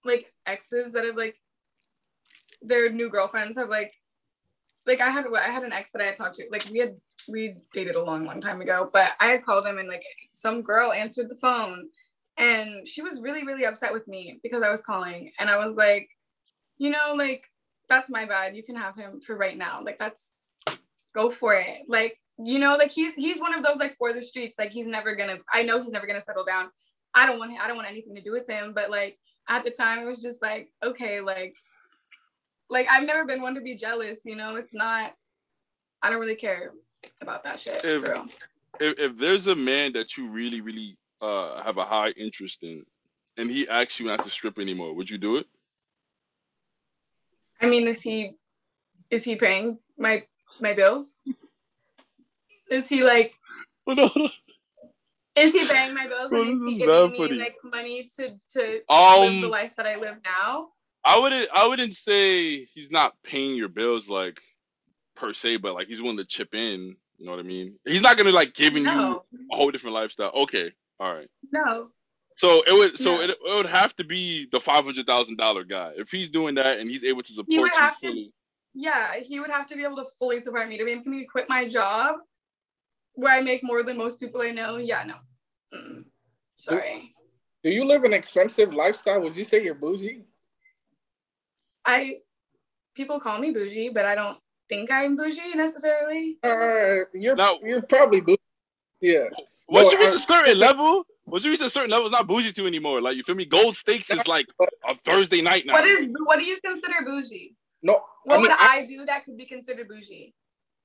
like 0.05 0.33
exes 0.47 0.93
that 0.93 1.03
have 1.03 1.17
like, 1.17 1.35
their 2.61 2.89
new 2.89 3.09
girlfriends 3.09 3.57
have 3.57 3.67
like, 3.67 3.91
like 4.85 5.01
I 5.01 5.09
had 5.09 5.25
I 5.37 5.51
had 5.51 5.63
an 5.63 5.73
ex 5.73 5.91
that 5.91 6.01
I 6.01 6.05
had 6.05 6.15
talked 6.15 6.37
to. 6.37 6.45
Like 6.49 6.65
we 6.71 6.79
had 6.79 6.95
we 7.29 7.57
dated 7.73 7.95
a 7.95 8.03
long, 8.03 8.23
long 8.23 8.39
time 8.39 8.61
ago, 8.61 8.89
but 8.93 9.11
I 9.19 9.27
had 9.31 9.43
called 9.43 9.67
him 9.67 9.77
and 9.77 9.89
like 9.89 10.03
some 10.31 10.61
girl 10.61 10.93
answered 10.93 11.27
the 11.27 11.35
phone 11.35 11.89
and 12.37 12.87
she 12.87 13.01
was 13.01 13.21
really, 13.21 13.45
really 13.45 13.65
upset 13.65 13.93
with 13.93 14.07
me 14.07 14.39
because 14.43 14.63
I 14.63 14.69
was 14.69 14.81
calling. 14.81 15.31
And 15.39 15.49
I 15.49 15.63
was 15.63 15.75
like, 15.75 16.09
you 16.77 16.89
know, 16.89 17.13
like, 17.15 17.43
that's 17.89 18.09
my 18.09 18.25
bad. 18.25 18.55
You 18.55 18.63
can 18.63 18.75
have 18.75 18.95
him 18.95 19.21
for 19.21 19.37
right 19.37 19.57
now. 19.57 19.81
Like, 19.83 19.99
that's 19.99 20.33
go 21.13 21.29
for 21.29 21.55
it. 21.55 21.83
Like, 21.87 22.17
you 22.39 22.57
know, 22.57 22.75
like 22.75 22.91
he's 22.91 23.13
he's 23.13 23.39
one 23.39 23.53
of 23.53 23.63
those 23.63 23.77
like 23.77 23.95
for 23.97 24.11
the 24.11 24.21
streets. 24.21 24.57
Like 24.57 24.71
he's 24.71 24.87
never 24.87 25.15
gonna. 25.15 25.37
I 25.53 25.61
know 25.61 25.81
he's 25.83 25.93
never 25.93 26.07
gonna 26.07 26.21
settle 26.21 26.45
down. 26.45 26.69
I 27.13 27.27
don't 27.27 27.37
want. 27.37 27.53
I 27.59 27.67
don't 27.67 27.77
want 27.77 27.89
anything 27.89 28.15
to 28.15 28.21
do 28.21 28.31
with 28.31 28.49
him. 28.49 28.73
But 28.73 28.89
like 28.89 29.19
at 29.47 29.63
the 29.63 29.69
time, 29.69 29.99
it 29.99 30.05
was 30.05 30.21
just 30.21 30.41
like 30.41 30.69
okay, 30.83 31.19
like, 31.19 31.53
like 32.69 32.87
I've 32.89 33.05
never 33.05 33.25
been 33.25 33.43
one 33.43 33.53
to 33.53 33.61
be 33.61 33.75
jealous. 33.75 34.21
You 34.25 34.35
know, 34.35 34.55
it's 34.55 34.73
not. 34.73 35.13
I 36.01 36.09
don't 36.09 36.19
really 36.19 36.35
care 36.35 36.73
about 37.21 37.43
that 37.43 37.59
shit. 37.59 37.81
If, 37.85 38.03
if, 38.79 38.99
if 38.99 39.17
there's 39.17 39.47
a 39.47 39.55
man 39.55 39.93
that 39.93 40.17
you 40.17 40.27
really, 40.29 40.61
really 40.61 40.97
uh, 41.23 41.63
have 41.63 41.77
a 41.77 41.85
high 41.85 42.09
interest 42.09 42.63
in, 42.63 42.85
and 43.37 43.49
he 43.49 43.67
asks 43.67 43.99
you 43.99 44.05
not 44.05 44.23
to 44.23 44.29
strip 44.29 44.59
anymore, 44.59 44.93
would 44.93 45.09
you 45.09 45.17
do 45.17 45.37
it? 45.37 45.47
I 47.61 47.67
mean, 47.67 47.87
is 47.87 48.01
he 48.01 48.35
is 49.09 49.23
he 49.23 49.35
paying 49.35 49.79
my 49.97 50.23
my 50.59 50.73
bills? 50.73 51.13
Is 52.69 52.89
he 52.89 53.03
like? 53.03 53.33
Is 55.35 55.53
he 55.53 55.67
paying 55.67 55.95
my 55.95 56.07
bills? 56.07 56.29
Bro, 56.29 56.41
and 56.41 56.53
is 56.53 56.65
he 56.65 56.77
giving 56.77 57.11
me 57.11 57.17
funny. 57.17 57.39
like 57.39 57.55
money 57.63 58.09
to 58.17 58.39
to 58.49 58.81
um, 58.89 59.21
live 59.21 59.41
the 59.41 59.47
life 59.47 59.71
that 59.77 59.87
I 59.87 59.95
live 59.95 60.17
now? 60.23 60.69
I 61.05 61.19
wouldn't. 61.19 61.49
I 61.53 61.67
wouldn't 61.67 61.95
say 61.95 62.65
he's 62.65 62.91
not 62.91 63.13
paying 63.23 63.55
your 63.55 63.69
bills 63.69 64.09
like 64.09 64.39
per 65.15 65.33
se, 65.33 65.57
but 65.57 65.73
like 65.73 65.87
he's 65.87 66.01
willing 66.01 66.17
to 66.17 66.25
chip 66.25 66.53
in. 66.53 66.95
You 67.17 67.25
know 67.25 67.31
what 67.31 67.39
I 67.39 67.43
mean? 67.43 67.79
He's 67.85 68.01
not 68.01 68.17
gonna 68.17 68.31
like 68.31 68.53
giving 68.53 68.83
no. 68.83 69.23
you 69.39 69.45
a 69.51 69.55
whole 69.55 69.71
different 69.71 69.95
lifestyle. 69.95 70.31
Okay, 70.43 70.71
all 71.03 71.13
right. 71.13 71.29
No. 71.51 71.89
So 72.37 72.63
it 72.65 72.71
would 72.71 72.97
so 72.97 73.11
no. 73.11 73.21
it, 73.21 73.29
it 73.31 73.37
would 73.55 73.65
have 73.65 73.93
to 73.97 74.05
be 74.05 74.47
the 74.51 74.59
five 74.59 74.85
hundred 74.85 75.05
thousand 75.05 75.37
dollar 75.37 75.65
guy 75.65 75.91
if 75.97 76.09
he's 76.09 76.29
doing 76.29 76.55
that 76.55 76.79
and 76.79 76.89
he's 76.89 77.03
able 77.03 77.21
to 77.23 77.33
support 77.33 77.49
you 77.49 77.91
fully. 78.01 78.23
To, 78.25 78.31
yeah, 78.73 79.19
he 79.19 79.39
would 79.39 79.49
have 79.49 79.67
to 79.67 79.75
be 79.75 79.83
able 79.83 79.97
to 79.97 80.05
fully 80.17 80.39
support 80.39 80.69
me 80.69 80.77
to 80.77 80.85
be 80.85 80.91
able 80.91 81.03
to 81.03 81.25
quit 81.25 81.47
my 81.49 81.67
job 81.67 82.15
where 83.15 83.33
I 83.33 83.41
make 83.41 83.63
more 83.63 83.83
than 83.83 83.97
most 83.97 84.19
people 84.19 84.41
I 84.41 84.51
know. 84.51 84.77
Yeah, 84.77 85.03
no. 85.03 85.15
Mm, 85.77 86.05
sorry. 86.55 87.13
Do, 87.63 87.69
do 87.69 87.75
you 87.75 87.85
live 87.85 88.05
an 88.05 88.13
expensive 88.13 88.73
lifestyle? 88.73 89.19
Would 89.21 89.35
you 89.35 89.43
say 89.43 89.61
you're 89.61 89.75
bougie? 89.75 90.23
I 91.85 92.19
people 92.95 93.19
call 93.19 93.39
me 93.39 93.51
bougie, 93.51 93.89
but 93.89 94.05
I 94.05 94.15
don't 94.15 94.37
think 94.69 94.89
I'm 94.89 95.17
bougie 95.17 95.53
necessarily. 95.53 96.37
Uh, 96.41 97.03
you're 97.13 97.35
now, 97.35 97.59
you're 97.61 97.81
probably 97.81 98.21
bougie. 98.21 98.39
Yeah. 99.01 99.27
Once 99.73 99.91
you 99.91 99.99
reach 99.99 100.13
a 100.13 100.19
certain 100.19 100.59
level, 100.59 101.03
once 101.25 101.43
you 101.43 101.51
reach 101.51 101.61
a 101.61 101.69
certain 101.69 101.89
level, 101.89 102.05
it's 102.05 102.11
not 102.11 102.27
bougie 102.27 102.53
to 102.53 102.67
anymore. 102.67 103.01
Like 103.01 103.17
you 103.17 103.23
feel 103.23 103.33
me? 103.33 103.45
Gold 103.45 103.75
stakes 103.75 104.11
is 104.11 104.27
like 104.27 104.45
a 104.87 104.95
Thursday 105.03 105.41
night 105.41 105.65
now. 105.65 105.73
What 105.73 105.85
is 105.85 106.13
what 106.25 106.37
do 106.37 106.45
you 106.45 106.59
consider 106.63 106.93
bougie? 107.03 107.55
No. 107.81 108.01
What 108.23 108.35
I 108.35 108.37
mean, 108.37 108.41
would 108.43 108.51
I, 108.51 108.77
I 108.77 108.85
do 108.85 109.05
that 109.05 109.25
could 109.25 109.35
be 109.35 109.45
considered 109.45 109.87
bougie? 109.87 110.33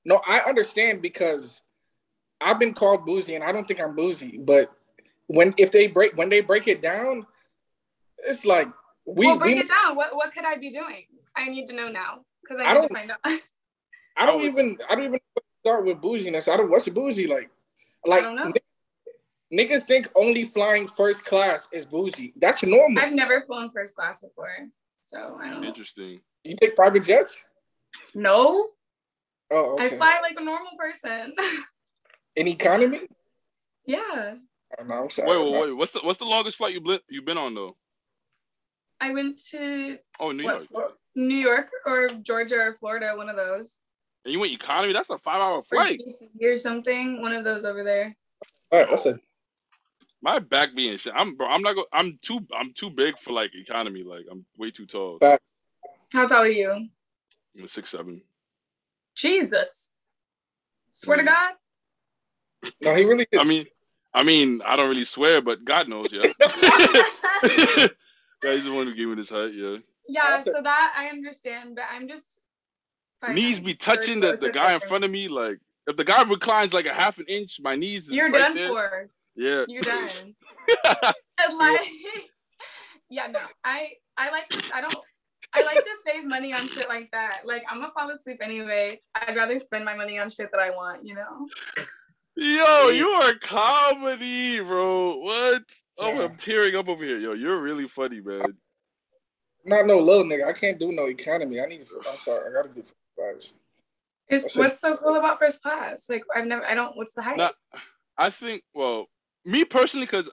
No, 0.05 0.19
I 0.27 0.41
understand 0.47 1.03
because 1.03 1.61
I've 2.41 2.59
been 2.59 2.73
called 2.73 3.05
bougie 3.05 3.35
and 3.35 3.43
I 3.43 3.51
don't 3.51 3.67
think 3.67 3.79
I'm 3.79 3.95
bougie, 3.95 4.39
but 4.39 4.71
when 5.27 5.53
if 5.57 5.71
they 5.71 5.85
break 5.85 6.17
when 6.17 6.29
they 6.29 6.41
break 6.41 6.67
it 6.67 6.81
down, 6.81 7.27
it's 8.27 8.43
like 8.43 8.67
we 9.05 9.27
well, 9.27 9.37
break 9.37 9.55
we, 9.55 9.61
it 9.61 9.67
down. 9.67 9.95
What 9.95 10.15
what 10.15 10.33
could 10.33 10.45
I 10.45 10.57
be 10.57 10.71
doing? 10.71 11.05
I 11.35 11.47
need 11.47 11.67
to 11.67 11.75
know 11.75 11.89
now 11.89 12.21
because 12.41 12.59
I, 12.59 12.71
I 12.71 12.73
need 12.73 12.87
to 12.87 12.93
find 12.93 13.11
out. 13.11 13.19
I 14.17 14.25
don't 14.25 14.41
even 14.41 14.77
I 14.89 14.95
don't 14.95 15.05
even 15.05 15.19
start 15.61 15.85
with 15.85 16.01
bouginess. 16.01 16.47
I 16.47 16.57
don't 16.57 16.71
what's 16.71 16.89
bougie 16.89 17.27
like? 17.27 17.51
Like 18.05 18.23
niggas 19.53 19.83
think 19.83 20.07
only 20.15 20.45
flying 20.45 20.87
first 20.87 21.25
class 21.25 21.67
is 21.71 21.85
bougie. 21.85 22.33
That's 22.37 22.63
normal. 22.63 23.01
I've 23.03 23.13
never 23.13 23.41
flown 23.41 23.71
first 23.71 23.95
class 23.95 24.21
before, 24.21 24.49
so 25.03 25.37
I 25.41 25.49
don't. 25.49 25.63
Interesting. 25.63 26.21
You 26.43 26.55
take 26.59 26.75
private 26.75 27.03
jets? 27.03 27.45
No. 28.15 28.69
Oh, 29.51 29.73
okay. 29.73 29.85
I 29.85 29.89
fly 29.89 30.19
like 30.21 30.35
a 30.39 30.43
normal 30.43 30.71
person. 30.77 31.33
In 32.35 32.47
economy? 32.47 33.01
Yeah. 33.85 34.35
Oh, 34.79 34.83
no, 34.83 35.03
I'm 35.03 35.09
sorry. 35.09 35.27
Wait, 35.29 35.51
wait, 35.51 35.61
wait. 35.67 35.73
What's 35.75 35.91
the 35.93 35.99
what's 36.01 36.19
the 36.19 36.25
longest 36.25 36.57
flight 36.57 36.73
you 36.73 36.81
been 36.81 36.99
you've 37.09 37.25
been 37.25 37.37
on 37.37 37.55
though? 37.55 37.75
I 39.01 39.11
went 39.13 39.41
to 39.51 39.97
Oh, 40.19 40.31
New 40.31 40.43
what, 40.43 40.69
York. 40.71 40.93
New 41.15 41.35
York 41.37 41.69
or 41.85 42.09
Georgia 42.09 42.55
or 42.55 42.73
Florida, 42.75 43.13
one 43.15 43.29
of 43.29 43.35
those. 43.35 43.79
And 44.25 44.33
you 44.33 44.39
went 44.39 44.51
economy? 44.51 44.93
That's 44.93 45.09
a 45.09 45.17
five 45.17 45.37
hour 45.41 45.57
Or 45.57 45.63
flight. 45.63 45.99
DC 45.99 46.27
or 46.45 46.57
something, 46.57 47.21
one 47.21 47.33
of 47.33 47.43
those 47.43 47.65
over 47.65 47.83
there. 47.83 48.15
All 48.71 48.79
right, 48.81 48.91
listen. 48.91 49.19
My 50.21 50.39
back 50.39 50.75
being 50.75 50.97
shit. 50.97 51.13
I'm 51.15 51.35
bro. 51.35 51.47
I'm 51.47 51.61
not. 51.61 51.75
Go, 51.75 51.85
I'm 51.93 52.19
too. 52.21 52.39
I'm 52.57 52.73
too 52.73 52.89
big 52.89 53.17
for 53.17 53.31
like 53.31 53.51
economy. 53.55 54.03
Like 54.03 54.25
I'm 54.29 54.45
way 54.57 54.71
too 54.71 54.85
tall. 54.85 55.17
Back. 55.19 55.41
How 56.11 56.27
tall 56.27 56.39
are 56.39 56.47
you? 56.47 56.71
I'm 57.57 57.63
a 57.63 57.67
six 57.67 57.89
seven. 57.89 58.21
Jesus. 59.15 59.91
Swear 60.89 61.17
to. 61.17 61.23
God. 61.23 61.53
No, 62.83 62.95
he 62.95 63.05
really 63.05 63.25
is. 63.31 63.39
I 63.39 63.43
mean, 63.45 63.65
I 64.13 64.23
mean, 64.23 64.61
I 64.65 64.75
don't 64.75 64.89
really 64.89 65.05
swear, 65.05 65.41
but 65.41 65.63
God 65.63 65.87
knows, 65.87 66.11
yeah. 66.11 66.21
yeah, 68.43 68.53
he's 68.53 68.65
the 68.65 68.71
one 68.73 68.87
who 68.87 68.95
gave 68.95 69.07
me 69.07 69.15
this 69.15 69.29
height, 69.29 69.53
yeah. 69.53 69.77
yeah, 70.07 70.41
so 70.41 70.61
that 70.61 70.93
I 70.97 71.07
understand, 71.07 71.75
but 71.75 71.85
I'm 71.89 72.07
just 72.07 72.41
Knees 73.27 73.59
be 73.59 73.73
touching 73.73 74.19
the, 74.19 74.37
the 74.37 74.49
guy 74.49 74.73
in 74.73 74.79
front 74.81 75.03
of 75.03 75.11
me. 75.11 75.27
Like, 75.27 75.59
if 75.87 75.95
the 75.95 76.03
guy 76.03 76.23
reclines 76.23 76.73
like 76.73 76.85
a 76.85 76.93
half 76.93 77.17
an 77.19 77.25
inch, 77.27 77.59
my 77.61 77.75
knees 77.75 78.07
is 78.07 78.13
You're 78.13 78.31
right 78.31 78.39
done 78.39 78.55
there. 78.55 78.69
for. 78.69 79.09
Yeah. 79.35 79.65
You're 79.67 79.83
done. 79.83 80.35
And 81.41 81.57
like, 81.57 81.79
yeah, 83.09 83.27
no, 83.27 83.39
I 83.63 83.91
I 84.17 84.29
like 84.29 84.49
to, 84.49 84.75
I 84.75 84.81
don't 84.81 84.93
I 85.55 85.63
like 85.63 85.77
to 85.77 85.95
save 86.05 86.25
money 86.25 86.53
on 86.53 86.67
shit 86.67 86.89
like 86.89 87.09
that. 87.11 87.41
Like 87.45 87.63
I'm 87.69 87.79
gonna 87.79 87.93
fall 87.93 88.11
asleep 88.11 88.39
anyway. 88.43 88.99
I'd 89.15 89.35
rather 89.35 89.57
spend 89.57 89.85
my 89.85 89.95
money 89.95 90.19
on 90.19 90.29
shit 90.29 90.49
that 90.51 90.59
I 90.59 90.69
want, 90.71 91.05
you 91.05 91.15
know. 91.15 91.47
Yo, 92.35 92.89
you 92.89 93.07
are 93.07 93.33
comedy, 93.41 94.59
bro. 94.59 95.15
What? 95.17 95.63
Oh, 95.97 96.13
Yeah. 96.13 96.23
I'm 96.25 96.35
tearing 96.35 96.75
up 96.75 96.87
over 96.87 97.03
here. 97.03 97.17
Yo, 97.17 97.33
you're 97.33 97.61
really 97.61 97.87
funny, 97.87 98.21
man. 98.21 98.41
I'm 98.43 98.53
not 99.65 99.85
no 99.85 99.97
little 99.97 100.23
nigga. 100.23 100.45
I 100.45 100.53
can't 100.53 100.79
do 100.79 100.91
no 100.91 101.07
economy. 101.07 101.59
I 101.59 101.65
need. 101.65 101.85
I'm 102.09 102.19
sorry. 102.19 102.49
I 102.49 102.53
gotta 102.53 102.73
do 102.73 102.83
first 103.17 103.55
It's 104.27 104.55
what's 104.55 104.79
so 104.79 104.95
cool 104.97 105.15
about 105.15 105.39
first 105.39 105.61
class? 105.61 106.09
Like 106.09 106.23
I've 106.35 106.45
never 106.45 106.65
I 106.65 106.75
don't 106.75 106.95
what's 106.95 107.13
the 107.13 107.21
hype? 107.21 107.37
Nah, 107.37 107.51
I 108.17 108.29
think, 108.29 108.63
well, 108.73 109.07
me 109.49 109.65
personally, 109.65 110.05
because 110.05 110.29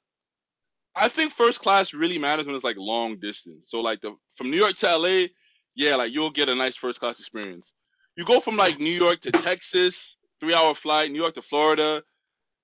I 0.94 1.08
think 1.08 1.32
first 1.32 1.61
class 1.61 1.94
really 1.94 2.18
matters 2.18 2.46
when 2.46 2.54
it's 2.54 2.64
like 2.64 2.76
long 2.78 3.18
distance. 3.18 3.70
So 3.70 3.80
like 3.80 4.00
the 4.00 4.14
from 4.35 4.50
New 4.50 4.58
York 4.58 4.76
to 4.76 4.96
LA, 4.96 5.26
yeah, 5.75 5.96
like 5.96 6.12
you'll 6.12 6.30
get 6.30 6.49
a 6.49 6.54
nice 6.54 6.76
first 6.76 7.00
class 7.00 7.18
experience. 7.18 7.73
You 8.16 8.25
go 8.25 8.40
from 8.40 8.56
like 8.56 8.78
New 8.78 8.90
York 8.90 9.20
to 9.23 9.30
Texas, 9.30 10.16
three 10.40 10.54
hour 10.54 10.75
flight, 10.75 11.11
New 11.11 11.20
York 11.20 11.35
to 11.35 11.42
Florida. 11.42 12.02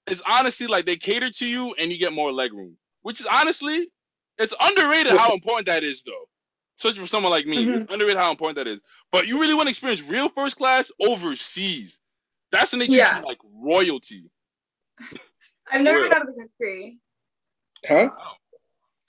It's 0.06 0.22
honestly 0.28 0.66
like 0.66 0.86
they 0.86 0.96
cater 0.96 1.30
to 1.30 1.46
you 1.46 1.74
and 1.78 1.90
you 1.90 1.98
get 1.98 2.12
more 2.12 2.32
leg 2.32 2.52
room, 2.52 2.76
which 3.02 3.20
is 3.20 3.26
honestly, 3.26 3.88
it's 4.38 4.54
underrated 4.60 5.12
how 5.12 5.32
important 5.32 5.66
that 5.66 5.84
is 5.84 6.02
though. 6.02 6.28
Especially 6.78 7.00
for 7.00 7.06
someone 7.06 7.30
like 7.30 7.46
me, 7.46 7.64
mm-hmm. 7.64 7.82
it's 7.82 7.92
underrated 7.92 8.18
how 8.18 8.30
important 8.30 8.56
that 8.56 8.66
is. 8.66 8.80
But 9.12 9.26
you 9.26 9.40
really 9.40 9.54
want 9.54 9.66
to 9.66 9.70
experience 9.70 10.02
real 10.02 10.28
first 10.30 10.56
class 10.56 10.90
overseas. 11.00 11.98
That's 12.50 12.72
when 12.72 12.80
they 12.80 12.86
treat 12.86 12.96
Yeah. 12.96 13.20
you 13.20 13.24
like 13.24 13.38
royalty. 13.62 14.24
I've 15.70 15.82
never 15.82 15.98
Real. 15.98 16.08
been 16.08 16.16
out 16.18 16.28
of 16.28 16.34
the 16.34 16.40
country. 16.42 16.98
Huh? 17.86 18.10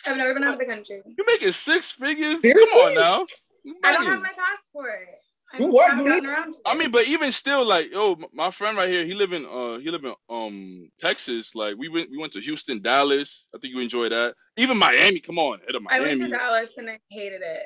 I've 0.06 0.18
never 0.18 0.34
been 0.34 0.44
out 0.44 0.54
of 0.54 0.60
the 0.60 0.66
country. 0.66 1.02
You're 1.06 1.28
making 1.28 1.52
six 1.52 1.92
figures? 1.92 2.42
Seriously? 2.42 2.68
Come 2.72 2.80
on 2.80 2.96
now. 2.96 3.26
You 3.64 3.76
I 3.84 3.94
don't 3.94 4.06
have 4.06 4.22
my 4.22 4.30
passport. 4.30 5.08
I 5.54 5.60
You 5.60 5.70
what? 5.70 5.90
haven't 5.96 6.06
You 6.24 6.30
around 6.30 6.54
to 6.54 6.60
I 6.66 6.76
mean, 6.76 6.92
but 6.92 7.08
even 7.08 7.32
still, 7.32 7.64
like, 7.66 7.92
yo, 7.92 8.14
m- 8.14 8.26
my 8.34 8.50
friend 8.50 8.76
right 8.76 8.90
here, 8.90 9.06
he 9.06 9.14
live 9.14 9.34
in, 9.34 9.46
uh, 9.46 9.78
he 9.78 9.90
live 9.90 10.04
in, 10.04 10.14
um, 10.30 10.90
Texas. 11.00 11.54
Like, 11.56 11.76
we 11.78 11.90
went, 11.90 12.10
we 12.10 12.18
went 12.18 12.34
to 12.34 12.42
Houston, 12.42 12.82
Dallas. 12.82 13.46
I 13.56 13.60
think 13.60 13.74
you 13.74 13.80
enjoy 13.80 14.10
that. 14.10 14.34
Even 14.58 14.78
Miami. 14.78 15.20
Come 15.20 15.38
on, 15.40 15.60
head 15.60 15.76
of 15.76 15.84
I 15.90 16.00
Miami. 16.00 16.20
went 16.20 16.32
to 16.32 16.38
Dallas 16.38 16.72
and 16.78 16.90
I 16.90 17.00
hated 17.10 17.42
it. 17.44 17.64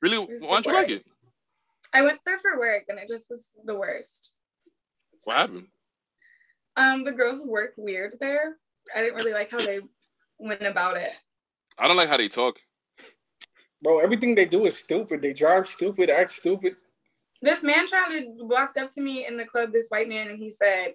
really? 0.00 0.16
It 0.16 0.42
Why 0.42 0.54
don't 0.54 0.64
the 0.64 0.70
you 0.70 0.76
like 0.76 0.88
it? 0.88 1.04
I 1.92 2.02
went 2.02 2.20
there 2.24 2.38
for 2.38 2.58
work 2.58 2.84
and 2.88 2.98
it 2.98 3.08
just 3.08 3.28
was 3.28 3.52
the 3.64 3.74
worst. 3.76 4.30
What 5.24 5.36
happened? 5.36 5.66
Um, 6.76 7.04
the 7.04 7.12
girls 7.12 7.44
work 7.46 7.72
weird 7.76 8.16
there. 8.20 8.56
I 8.94 9.00
didn't 9.00 9.16
really 9.16 9.32
like 9.32 9.50
how 9.50 9.58
they 9.58 9.80
went 10.38 10.62
about 10.62 10.96
it. 10.96 11.12
I 11.78 11.88
don't 11.88 11.96
like 11.96 12.08
how 12.08 12.16
they 12.16 12.28
talk. 12.28 12.56
Bro, 13.82 14.00
everything 14.00 14.34
they 14.34 14.44
do 14.44 14.66
is 14.66 14.76
stupid. 14.76 15.22
They 15.22 15.32
drive 15.32 15.68
stupid, 15.68 16.10
act 16.10 16.30
stupid. 16.30 16.76
This 17.42 17.62
man 17.62 17.88
tried 17.88 18.20
to 18.20 18.26
walked 18.40 18.76
up 18.76 18.92
to 18.92 19.00
me 19.00 19.26
in 19.26 19.36
the 19.36 19.46
club, 19.46 19.72
this 19.72 19.88
white 19.88 20.08
man, 20.08 20.28
and 20.28 20.38
he 20.38 20.50
said, 20.50 20.94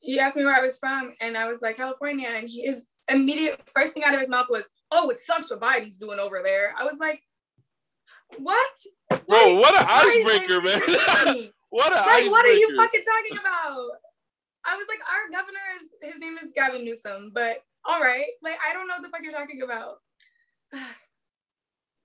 he 0.00 0.18
asked 0.18 0.36
me 0.36 0.44
where 0.44 0.54
I 0.54 0.64
was 0.64 0.78
from, 0.78 1.14
and 1.20 1.36
I 1.36 1.48
was 1.48 1.60
like, 1.62 1.76
California. 1.76 2.28
And 2.28 2.48
he, 2.48 2.62
his 2.62 2.86
immediate 3.08 3.60
first 3.74 3.94
thing 3.94 4.04
out 4.04 4.14
of 4.14 4.20
his 4.20 4.28
mouth 4.28 4.46
was, 4.50 4.68
Oh, 4.90 5.10
it 5.10 5.18
sucks 5.18 5.50
what 5.50 5.60
Biden's 5.60 5.98
doing 5.98 6.18
over 6.18 6.40
there. 6.42 6.74
I 6.78 6.84
was 6.84 6.98
like, 6.98 7.20
What? 8.38 8.70
Bro, 9.10 9.54
what 9.56 9.74
an 9.78 9.86
why 9.86 10.02
are 10.04 10.08
you 10.12 10.28
icebreaker, 10.28 10.60
man. 10.62 10.80
this 10.86 11.04
to 11.24 11.32
me? 11.32 11.52
what 11.70 11.92
an 11.92 11.98
like, 11.98 12.06
icebreaker. 12.06 12.30
what 12.30 12.46
are 12.46 12.52
you 12.52 12.76
fucking 12.76 13.02
talking 13.04 13.38
about? 13.38 13.88
I 14.66 14.76
was 14.76 14.86
like, 14.88 15.00
our 15.00 15.30
governor 15.30 15.58
is 15.80 16.12
his 16.12 16.20
name 16.20 16.36
is 16.42 16.52
Gavin 16.54 16.84
Newsom, 16.84 17.32
but 17.34 17.58
all 17.84 18.00
right, 18.00 18.26
like 18.42 18.58
I 18.68 18.72
don't 18.72 18.88
know 18.88 18.94
what 18.94 19.02
the 19.02 19.08
fuck 19.08 19.22
you're 19.22 19.32
talking 19.32 19.62
about. 19.62 19.96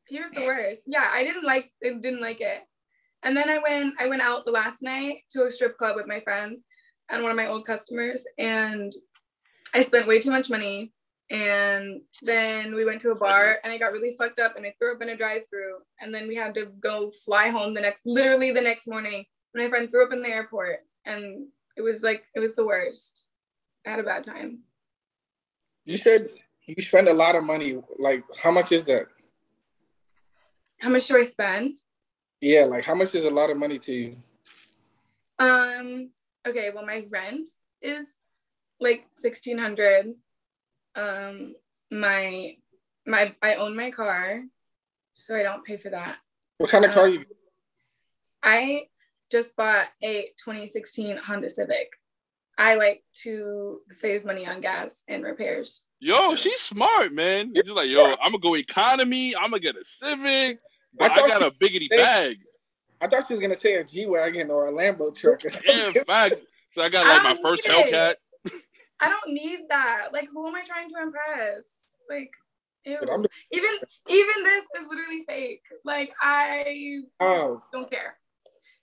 Here's 0.07 0.31
the 0.31 0.41
worst. 0.41 0.83
Yeah, 0.86 1.10
I 1.12 1.24
didn't 1.24 1.45
like 1.45 1.72
it, 1.81 2.01
didn't 2.01 2.22
like 2.22 2.41
it. 2.41 2.62
And 3.24 3.36
then 3.36 3.50
I 3.50 3.60
went 3.60 3.95
I 4.00 4.07
went 4.07 4.22
out 4.22 4.45
the 4.45 4.51
last 4.51 4.83
night 4.83 5.19
to 5.31 5.45
a 5.45 5.51
strip 5.51 5.77
club 5.77 5.95
with 5.95 6.07
my 6.07 6.19
friend 6.22 6.57
and 7.10 7.24
one 7.24 7.31
of 7.31 7.38
my 7.38 7.48
old 7.48 7.65
customers, 7.65 8.25
and 8.38 8.93
I 9.74 9.81
spent 9.81 10.07
way 10.07 10.19
too 10.19 10.31
much 10.31 10.50
money. 10.50 10.93
And 11.29 12.01
then 12.22 12.75
we 12.75 12.86
went 12.86 13.01
to 13.01 13.12
a 13.12 13.15
bar 13.15 13.57
and 13.63 13.74
I 13.74 13.77
got 13.77 13.91
really 13.91 14.15
fucked 14.17 14.39
up 14.39 14.55
and 14.55 14.65
I 14.65 14.75
threw 14.77 14.93
up 14.93 15.01
in 15.01 15.10
a 15.10 15.17
drive-through. 15.17 15.77
And 16.00 16.13
then 16.13 16.27
we 16.27 16.36
had 16.36 16.53
to 16.55 16.65
go 16.79 17.12
fly 17.25 17.50
home 17.50 17.74
the 17.74 17.81
next 17.81 18.05
literally 18.05 18.51
the 18.51 18.62
next 18.62 18.88
morning. 18.88 19.25
My 19.55 19.67
friend 19.67 19.89
threw 19.89 20.05
up 20.05 20.13
in 20.13 20.22
the 20.22 20.29
airport 20.29 20.81
and 21.05 21.48
it 21.75 21.82
was 21.82 22.03
like 22.03 22.24
it 22.36 22.39
was 22.39 22.56
the 22.56 22.65
worst. 22.65 23.25
I 23.86 23.92
had 23.92 24.00
a 24.00 24.03
bad 24.03 24.24
time. 24.24 24.60
You 25.86 25.98
said 25.98 26.30
you 26.65 26.82
spend 26.82 27.10
a 27.10 27.13
lot 27.13 27.36
of 27.36 27.44
money. 27.44 27.77
Like, 28.00 28.24
how 28.42 28.51
much 28.51 28.72
is 28.72 28.84
that? 28.86 29.08
How 30.80 30.89
much 30.89 31.08
do 31.08 31.18
I 31.18 31.24
spend? 31.24 31.77
Yeah, 32.42 32.65
like 32.65 32.86
how 32.86 32.96
much 32.96 33.15
is 33.15 33.25
a 33.25 33.30
lot 33.30 33.50
of 33.50 33.58
money 33.58 33.80
to 33.80 33.94
you? 33.94 34.18
Um, 35.39 36.12
okay, 36.48 36.72
well 36.74 36.86
my 36.86 37.06
rent 37.10 37.50
is 37.82 38.20
like 38.80 39.06
sixteen 39.13 39.58
hundred. 39.58 40.13
Um 40.96 41.56
my 41.92 42.58
my 43.06 43.36
I 43.42 43.56
own 43.56 43.75
my 43.75 43.92
car, 43.92 44.44
so 45.13 45.36
I 45.36 45.44
don't 45.44 45.65
pay 45.65 45.77
for 45.77 45.89
that. 45.89 46.18
What 46.58 46.70
kind 46.70 46.86
of 46.86 46.92
car 46.92 47.08
you? 47.08 47.25
I 48.42 48.88
just 49.32 49.56
bought 49.56 49.88
a 50.03 50.30
2016 50.44 51.18
Honda 51.18 51.50
Civic. 51.50 51.89
I 52.58 52.75
like 52.75 53.03
to 53.24 53.80
save 53.92 54.25
money 54.25 54.46
on 54.46 54.62
gas 54.62 55.03
and 55.08 55.24
repairs. 55.24 55.84
Yo, 56.00 56.15
So- 56.15 56.36
she's 56.36 56.62
smart, 56.62 57.12
man. 57.13 57.51
She's 57.56 57.68
like, 57.70 57.89
yo, 57.89 58.03
I'm 58.22 58.32
gonna 58.32 58.39
go 58.39 58.56
economy. 58.56 59.36
I'm 59.36 59.50
gonna 59.51 59.60
get 59.60 59.75
a 59.75 59.86
Civic. 59.86 60.60
But 60.98 61.12
I 61.12 61.13
I, 61.13 61.18
thought 61.18 61.30
got 61.30 61.42
she- 61.42 61.48
a 61.48 61.51
biggity 61.51 61.89
they- 61.89 61.98
bag. 61.98 62.38
I 63.01 63.08
thought 63.08 63.27
she 63.27 63.34
was 63.34 63.42
gonna 63.42 63.56
say 63.56 63.75
a 63.75 63.84
G 63.84 64.06
wagon 64.06 64.50
or 64.51 64.68
a 64.68 64.72
Lambo 64.72 65.13
truck. 65.15 65.42
Yeah, 65.65 65.92
facts. 66.08 66.42
So 66.72 66.82
I 66.84 66.89
got 66.89 67.06
I 67.06 67.10
like 67.24 67.24
my 67.24 67.50
first 67.50 67.68
need 67.68 67.74
it. 67.88 67.94
Hellcat. 67.94 68.51
I 69.00 69.10
don't 69.10 69.34
need 69.34 69.60
that. 69.70 70.10
Like, 70.13 70.30
who 70.32 70.48
am 70.48 70.56
I 70.56 70.63
trying 70.63 70.89
to 70.89 70.96
impress? 71.01 71.96
Like, 72.10 72.32
ew. 72.86 72.98
Even 73.51 73.72
even 74.08 74.44
this 74.44 74.65
is 74.80 74.88
literally 74.88 75.24
fake. 75.27 75.63
Like, 75.84 76.13
I 76.22 77.01
Oh, 77.20 77.62
don't 77.74 77.89
care. 77.89 78.15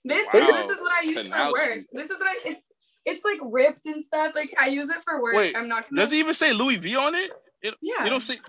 This 0.03 0.27
Wow. 0.33 0.51
this 0.51 0.69
is 0.69 0.79
what 0.81 0.91
I 0.91 1.01
use 1.03 1.27
for 1.27 1.51
work. 1.51 1.79
This 1.93 2.09
is 2.09 2.19
what 2.19 2.27
I 2.27 2.35
it's 2.49 2.61
it's 3.05 3.23
like 3.25 3.39
ripped 3.41 3.85
and 3.85 4.03
stuff. 4.03 4.33
Like 4.35 4.53
I 4.59 4.67
use 4.67 4.89
it 4.89 4.97
for 5.03 5.21
work. 5.21 5.35
Wait, 5.35 5.55
I'm 5.55 5.67
not 5.67 5.89
gonna 5.89 6.01
Does 6.01 6.13
it 6.13 6.17
even 6.17 6.33
say 6.33 6.53
Louis 6.53 6.77
V 6.77 6.95
on 6.95 7.15
it? 7.15 7.31
it 7.61 7.75
Yeah. 7.81 8.03
You 8.03 8.09
don't 8.09 8.21
see. 8.21 8.39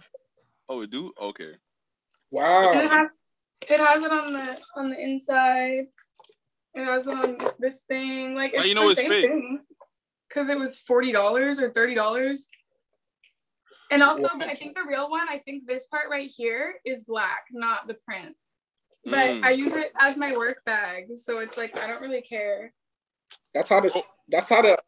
Oh, 0.68 0.80
it 0.82 0.90
do. 0.90 1.12
Okay. 1.20 1.44
And 1.44 1.54
it, 1.54 1.60
wow. 2.32 2.72
has, 2.72 3.08
it 3.68 3.80
has 3.80 4.02
it 4.02 4.10
on 4.10 4.32
the 4.32 4.58
on 4.76 4.90
the 4.90 4.98
inside. 4.98 5.84
It 6.74 6.84
has 6.84 7.06
it 7.06 7.14
on 7.14 7.36
this 7.58 7.82
thing. 7.82 8.34
Like 8.34 8.54
How 8.54 8.60
it's 8.60 8.68
you 8.68 8.74
know 8.74 8.84
the 8.84 8.90
it's 8.92 9.00
same 9.00 9.10
fake? 9.10 9.26
thing. 9.26 9.60
Cause 10.32 10.48
it 10.48 10.58
was 10.58 10.78
forty 10.80 11.12
dollars 11.12 11.58
or 11.58 11.70
thirty 11.70 11.94
dollars. 11.94 12.48
And 13.90 14.02
also, 14.02 14.22
Wow. 14.22 14.40
I 14.40 14.54
think 14.54 14.74
the 14.74 14.84
real 14.88 15.10
one, 15.10 15.28
I 15.28 15.40
think 15.40 15.66
this 15.66 15.86
part 15.88 16.08
right 16.10 16.30
here 16.34 16.76
is 16.86 17.04
black, 17.04 17.44
not 17.50 17.86
the 17.86 17.94
print. 18.08 18.34
But 19.04 19.30
Mm. 19.30 19.44
I 19.44 19.50
use 19.50 19.74
it 19.74 19.92
as 19.98 20.16
my 20.16 20.36
work 20.36 20.64
bag, 20.64 21.08
so 21.16 21.38
it's 21.40 21.56
like 21.56 21.78
I 21.78 21.86
don't 21.88 22.00
really 22.00 22.22
care. 22.22 22.72
That's 23.54 23.68
how 23.68 23.80
the. 23.80 24.02
That's 24.28 24.48
how 24.48 24.62
the. 24.62 24.78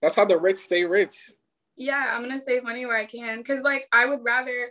That's 0.00 0.14
how 0.14 0.24
the 0.24 0.38
rich 0.38 0.58
stay 0.58 0.84
rich. 0.84 1.30
yeah, 1.76 2.12
I'm 2.14 2.22
gonna 2.22 2.40
save 2.40 2.62
money 2.62 2.86
where 2.86 2.96
I 2.96 3.04
can. 3.06 3.42
Cause 3.44 3.62
like 3.62 3.86
I 3.92 4.06
would 4.06 4.22
rather 4.22 4.68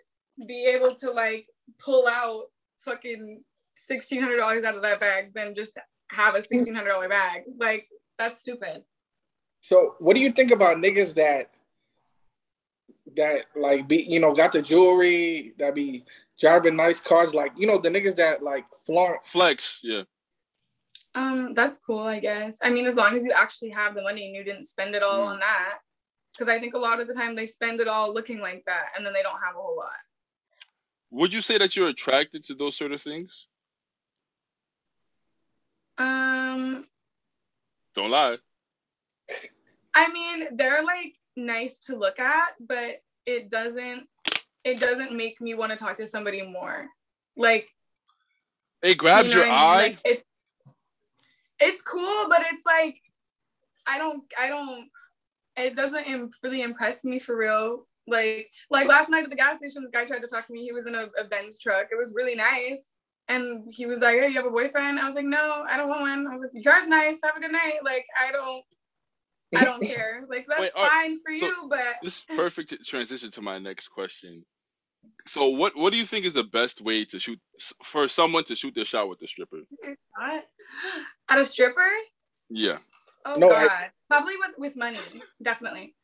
be 0.47 0.65
able 0.65 0.95
to 0.95 1.11
like 1.11 1.47
pull 1.83 2.07
out 2.07 2.45
fucking 2.79 3.43
sixteen 3.75 4.21
hundred 4.21 4.37
dollars 4.37 4.63
out 4.63 4.75
of 4.75 4.81
that 4.83 4.99
bag 4.99 5.33
than 5.33 5.53
just 5.55 5.77
have 6.11 6.35
a 6.35 6.41
sixteen 6.41 6.73
hundred 6.75 6.89
dollar 6.89 7.09
bag. 7.09 7.43
Like 7.59 7.87
that's 8.17 8.41
stupid. 8.41 8.83
So 9.61 9.95
what 9.99 10.15
do 10.15 10.21
you 10.21 10.29
think 10.29 10.51
about 10.51 10.77
niggas 10.77 11.13
that 11.15 11.51
that 13.15 13.45
like 13.55 13.87
be 13.87 14.03
you 14.03 14.19
know 14.19 14.33
got 14.33 14.51
the 14.51 14.61
jewelry 14.61 15.53
that 15.57 15.75
be 15.75 16.03
driving 16.43 16.75
nice 16.75 16.99
cars 16.99 17.33
like 17.33 17.53
you 17.55 17.65
know 17.65 17.77
the 17.77 17.89
niggas 17.89 18.17
that 18.17 18.43
like 18.43 18.65
flaunt. 18.85 19.25
Flex 19.25 19.79
yeah. 19.81 20.03
Um 21.15 21.53
that's 21.53 21.79
cool 21.79 22.05
i 22.05 22.19
guess. 22.19 22.57
I 22.61 22.69
mean 22.69 22.85
as 22.85 22.95
long 22.95 23.15
as 23.15 23.23
you 23.23 23.31
actually 23.31 23.69
have 23.69 23.95
the 23.95 24.01
money 24.01 24.25
and 24.25 24.35
you 24.35 24.43
didn't 24.43 24.65
spend 24.65 24.93
it 24.93 25.01
all 25.01 25.19
mm. 25.19 25.27
on 25.27 25.39
that. 25.39 25.75
Because 26.33 26.49
i 26.49 26.59
think 26.59 26.73
a 26.73 26.77
lot 26.77 26.99
of 26.99 27.07
the 27.07 27.13
time 27.13 27.33
they 27.33 27.45
spend 27.45 27.79
it 27.79 27.87
all 27.87 28.13
looking 28.13 28.41
like 28.41 28.61
that 28.65 28.87
and 28.97 29.05
then 29.05 29.13
they 29.13 29.23
don't 29.23 29.39
have 29.45 29.55
a 29.55 29.61
whole 29.61 29.77
lot. 29.77 30.01
Would 31.11 31.33
you 31.33 31.39
say 31.39 31.57
that 31.57 31.77
you're 31.77 31.87
attracted 31.87 32.43
to 32.45 32.55
those 32.55 32.75
sort 32.75 32.91
of 32.91 33.01
things? 33.01 33.47
Um. 35.97 36.87
Don't 37.95 38.11
lie. 38.11 38.37
I 39.95 40.11
mean 40.11 40.57
they're 40.57 40.83
like 40.83 41.13
nice 41.37 41.79
to 41.85 41.95
look 41.95 42.19
at, 42.19 42.49
but 42.59 43.01
it 43.25 43.49
doesn't 43.49 44.09
it 44.63 44.79
doesn't 44.79 45.11
make 45.11 45.39
me 45.41 45.53
want 45.53 45.71
to 45.71 45.77
talk 45.77 45.97
to 45.97 46.07
somebody 46.07 46.41
more. 46.41 46.87
Like 47.35 47.69
it 48.81 48.97
grabs 48.97 49.29
you 49.29 49.39
know 49.39 49.45
your 49.45 49.53
I 49.53 49.55
mean? 49.55 49.65
eye. 49.65 49.81
Like, 49.81 49.99
it, 50.05 50.25
it's 51.59 51.81
cool, 51.81 52.25
but 52.29 52.41
it's 52.51 52.65
like 52.65 52.97
I 53.87 53.97
don't 53.97 54.23
I 54.37 54.47
don't 54.47 54.89
it 55.55 55.75
doesn't 55.75 56.33
really 56.43 56.61
impress 56.61 57.03
me 57.03 57.19
for 57.19 57.37
real. 57.37 57.87
Like 58.07 58.51
like 58.69 58.87
last 58.87 59.09
night 59.09 59.23
at 59.23 59.29
the 59.29 59.35
gas 59.35 59.57
station, 59.57 59.83
this 59.83 59.91
guy 59.91 60.05
tried 60.05 60.19
to 60.19 60.27
talk 60.27 60.47
to 60.47 60.53
me. 60.53 60.63
He 60.63 60.71
was 60.71 60.87
in 60.87 60.95
a, 60.95 61.07
a 61.19 61.27
Benz 61.29 61.59
truck. 61.59 61.87
It 61.91 61.97
was 61.97 62.13
really 62.15 62.35
nice. 62.35 62.89
And 63.29 63.73
he 63.73 63.85
was 63.85 63.99
like, 63.99 64.19
Hey, 64.19 64.27
you 64.27 64.35
have 64.35 64.45
a 64.45 64.51
boyfriend? 64.51 64.99
I 64.99 65.07
was 65.07 65.15
like, 65.15 65.25
No, 65.25 65.63
I 65.69 65.77
don't 65.77 65.87
want 65.87 66.01
one. 66.01 66.27
I 66.27 66.33
was 66.33 66.41
like, 66.41 66.51
Your 66.53 66.73
car's 66.73 66.87
nice. 66.87 67.19
Have 67.23 67.37
a 67.37 67.39
good 67.39 67.51
night. 67.51 67.79
Like, 67.83 68.05
I 68.19 68.31
don't 68.31 68.63
I 69.55 69.63
don't 69.63 69.83
care. 69.85 70.25
Like 70.29 70.45
that's 70.47 70.61
Wait, 70.61 70.71
fine 70.71 71.19
for 71.19 71.35
so 71.37 71.45
you, 71.45 71.67
but 71.69 71.79
this 72.01 72.19
is 72.19 72.25
perfect 72.35 72.85
transition 72.85 73.31
to 73.31 73.41
my 73.41 73.59
next 73.59 73.89
question. 73.89 74.43
So 75.27 75.49
what 75.49 75.75
what 75.75 75.93
do 75.93 75.99
you 75.99 76.05
think 76.05 76.25
is 76.25 76.33
the 76.33 76.43
best 76.43 76.81
way 76.81 77.05
to 77.05 77.19
shoot 77.19 77.39
for 77.83 78.07
someone 78.07 78.43
to 78.45 78.55
shoot 78.55 78.75
their 78.75 78.85
shot 78.85 79.09
with 79.09 79.21
a 79.21 79.27
stripper? 79.27 79.61
What? 80.17 80.43
At 81.29 81.39
a 81.39 81.45
stripper? 81.45 81.89
Yeah. 82.49 82.77
Oh 83.25 83.35
no, 83.35 83.49
god. 83.49 83.71
I... 83.71 83.89
Probably 84.09 84.33
with 84.37 84.51
with 84.57 84.75
money. 84.75 84.99
Definitely. 85.41 85.95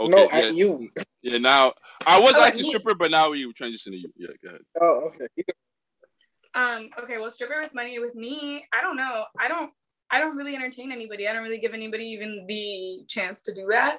Okay, 0.00 0.10
no, 0.10 0.28
yeah. 0.30 0.48
at 0.48 0.54
you. 0.54 0.88
Yeah, 1.22 1.38
now 1.38 1.72
I 2.06 2.20
was 2.20 2.34
oh, 2.34 2.44
actually 2.44 2.64
stripper, 2.64 2.94
but 2.94 3.10
now 3.10 3.30
we 3.30 3.50
transition 3.54 3.92
to 3.92 3.98
you. 3.98 4.12
Yeah, 4.16 4.28
go 4.42 4.48
ahead. 4.48 4.60
Oh, 4.80 5.10
okay. 5.14 5.26
Um, 6.54 6.88
okay, 7.02 7.18
well 7.18 7.30
stripper 7.30 7.60
with 7.60 7.74
money 7.74 7.98
with 7.98 8.14
me, 8.14 8.64
I 8.72 8.80
don't 8.80 8.96
know. 8.96 9.24
I 9.38 9.48
don't 9.48 9.70
I 10.10 10.18
don't 10.18 10.36
really 10.36 10.54
entertain 10.54 10.92
anybody. 10.92 11.28
I 11.28 11.34
don't 11.34 11.42
really 11.42 11.58
give 11.58 11.74
anybody 11.74 12.04
even 12.04 12.46
the 12.48 13.04
chance 13.08 13.42
to 13.42 13.54
do 13.54 13.66
that. 13.70 13.98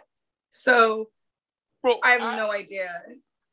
So 0.49 1.09
Bro, 1.83 1.99
I 2.03 2.11
have 2.13 2.21
I, 2.21 2.35
no 2.35 2.51
idea. 2.51 2.89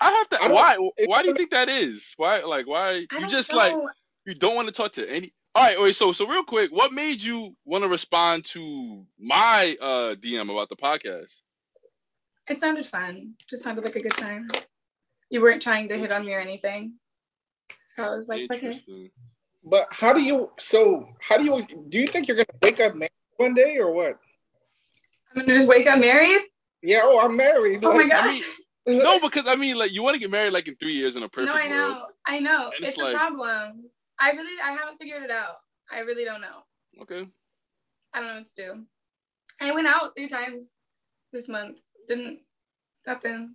I 0.04 0.10
have 0.10 0.28
to. 0.30 0.42
I 0.42 0.48
why? 0.48 0.76
Why 1.06 1.22
do 1.22 1.28
you 1.28 1.34
think 1.34 1.50
that 1.50 1.70
is? 1.70 2.12
Why? 2.18 2.40
Like, 2.42 2.66
why? 2.66 3.06
You 3.10 3.26
just 3.26 3.50
know. 3.50 3.56
like 3.56 3.74
you 4.26 4.34
don't 4.34 4.54
want 4.54 4.68
to 4.68 4.72
talk 4.72 4.92
to 4.94 5.10
any. 5.10 5.32
All 5.54 5.64
right, 5.64 5.80
wait. 5.80 5.94
So, 5.94 6.12
so 6.12 6.26
real 6.26 6.44
quick, 6.44 6.70
what 6.72 6.92
made 6.92 7.22
you 7.22 7.56
want 7.64 7.84
to 7.84 7.88
respond 7.88 8.44
to 8.46 9.06
my 9.18 9.76
uh 9.80 10.14
DM 10.16 10.50
about 10.50 10.68
the 10.68 10.76
podcast? 10.76 11.32
It 12.48 12.60
sounded 12.60 12.84
fun. 12.84 13.32
Just 13.48 13.62
sounded 13.62 13.82
like 13.84 13.96
a 13.96 14.00
good 14.00 14.12
time. 14.12 14.48
You 15.30 15.40
weren't 15.40 15.62
trying 15.62 15.88
to 15.88 15.96
hit 15.96 16.12
on 16.12 16.26
me 16.26 16.34
or 16.34 16.40
anything, 16.40 16.94
so 17.88 18.04
I 18.04 18.14
was 18.14 18.28
like, 18.28 18.50
okay. 18.52 18.78
But 19.64 19.86
how 19.90 20.12
do 20.12 20.20
you? 20.20 20.52
So 20.58 21.08
how 21.22 21.38
do 21.38 21.44
you? 21.44 21.66
Do 21.88 21.98
you 21.98 22.08
think 22.08 22.28
you're 22.28 22.36
gonna 22.36 22.58
wake 22.60 22.80
up 22.80 22.94
married 22.94 23.10
one 23.38 23.54
day 23.54 23.78
or 23.80 23.94
what? 23.94 24.18
I'm 25.34 25.46
gonna 25.46 25.58
just 25.58 25.68
wake 25.68 25.86
up 25.86 25.98
married. 25.98 26.42
Yeah. 26.82 27.00
Oh, 27.02 27.24
I'm 27.24 27.38
married. 27.38 27.82
Oh 27.82 27.88
like, 27.88 28.08
my 28.08 28.08
god. 28.08 28.24
I 28.24 28.32
mean, 28.32 28.42
no, 28.86 29.20
because 29.22 29.44
I 29.46 29.56
mean, 29.56 29.76
like, 29.76 29.92
you 29.92 30.02
want 30.02 30.14
to 30.14 30.20
get 30.20 30.30
married 30.30 30.52
like 30.52 30.68
in 30.68 30.76
three 30.76 30.94
years 30.94 31.16
in 31.16 31.22
a 31.22 31.28
perfect 31.28 31.54
No, 31.54 31.60
I 31.60 31.68
know. 31.68 31.88
World. 31.88 32.12
I 32.26 32.38
know. 32.40 32.70
It's, 32.78 32.90
it's 32.90 32.98
like, 32.98 33.14
a 33.14 33.16
problem. 33.16 33.84
I 34.18 34.30
really, 34.30 34.60
I 34.62 34.72
haven't 34.72 34.98
figured 34.98 35.22
it 35.22 35.30
out. 35.30 35.56
I 35.90 36.00
really 36.00 36.24
don't 36.24 36.40
know. 36.40 36.62
Okay. 37.02 37.28
I 38.12 38.20
don't 38.20 38.28
know 38.28 38.34
what 38.36 38.46
to 38.46 38.54
do. 38.54 38.84
I 39.60 39.72
went 39.72 39.86
out 39.86 40.12
three 40.16 40.28
times 40.28 40.72
this 41.32 41.48
month. 41.48 41.78
Didn't 42.08 42.40
nothing. 43.06 43.54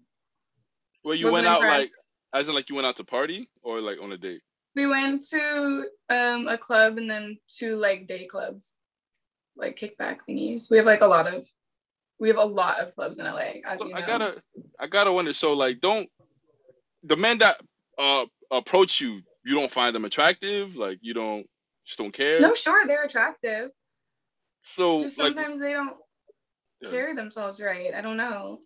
Well, 1.04 1.16
you 1.16 1.32
went 1.32 1.48
out 1.48 1.62
like, 1.62 1.92
as 2.34 2.50
in 2.50 2.56
like 2.56 2.70
you 2.70 2.76
went 2.76 2.88
out 2.88 2.98
to 2.98 3.04
party 3.04 3.50
or 3.62 3.82
like 3.82 3.98
on 4.02 4.12
a 4.12 4.18
date. 4.18 4.42
We 4.76 4.86
went 4.88 5.26
to 5.30 5.86
um, 6.10 6.48
a 6.48 6.58
club 6.58 6.98
and 6.98 7.10
then 7.10 7.38
two 7.50 7.78
like 7.78 8.08
day 8.08 8.26
clubs, 8.26 8.74
like 9.56 9.78
kickback 9.78 10.20
thingies. 10.28 10.70
We 10.70 10.78
have 10.78 10.86
like 10.86 11.02
a 11.02 11.08
lot 11.08 11.34
of, 11.34 11.46
we 12.20 12.28
have 12.28 12.38
a 12.38 12.44
lot 12.44 12.80
of 12.80 12.94
clubs 12.96 13.18
in 13.18 13.26
LA. 13.26 13.62
As 13.66 13.80
you 13.80 13.90
know. 13.90 13.96
I 13.96 14.06
gotta, 14.06 14.42
I 14.80 14.88
gotta 14.88 15.12
wonder. 15.12 15.34
So 15.34 15.54
like, 15.54 15.80
don't 15.80 16.10
the 17.04 17.16
men 17.16 17.38
that 17.40 17.62
uh 17.98 18.26
approach 18.52 19.00
you, 19.00 19.22
you 19.46 19.56
don't 19.56 19.72
find 19.72 19.96
them 19.96 20.06
attractive? 20.06 20.76
Like 20.76 21.00
you 21.02 21.14
don't, 21.14 21.48
just 21.86 21.98
don't 21.98 22.14
care? 22.14 22.40
No, 22.40 22.54
sure, 22.54 22.86
they're 22.86 23.04
attractive. 23.04 23.72
So 24.64 25.02
just 25.02 25.16
sometimes 25.16 25.52
like, 25.52 25.60
they 25.60 25.74
don't 25.74 25.96
yeah. 26.82 26.90
carry 26.90 27.16
themselves 27.16 27.62
right. 27.62 27.94
I 27.94 28.02
don't 28.02 28.18
know. 28.18 28.60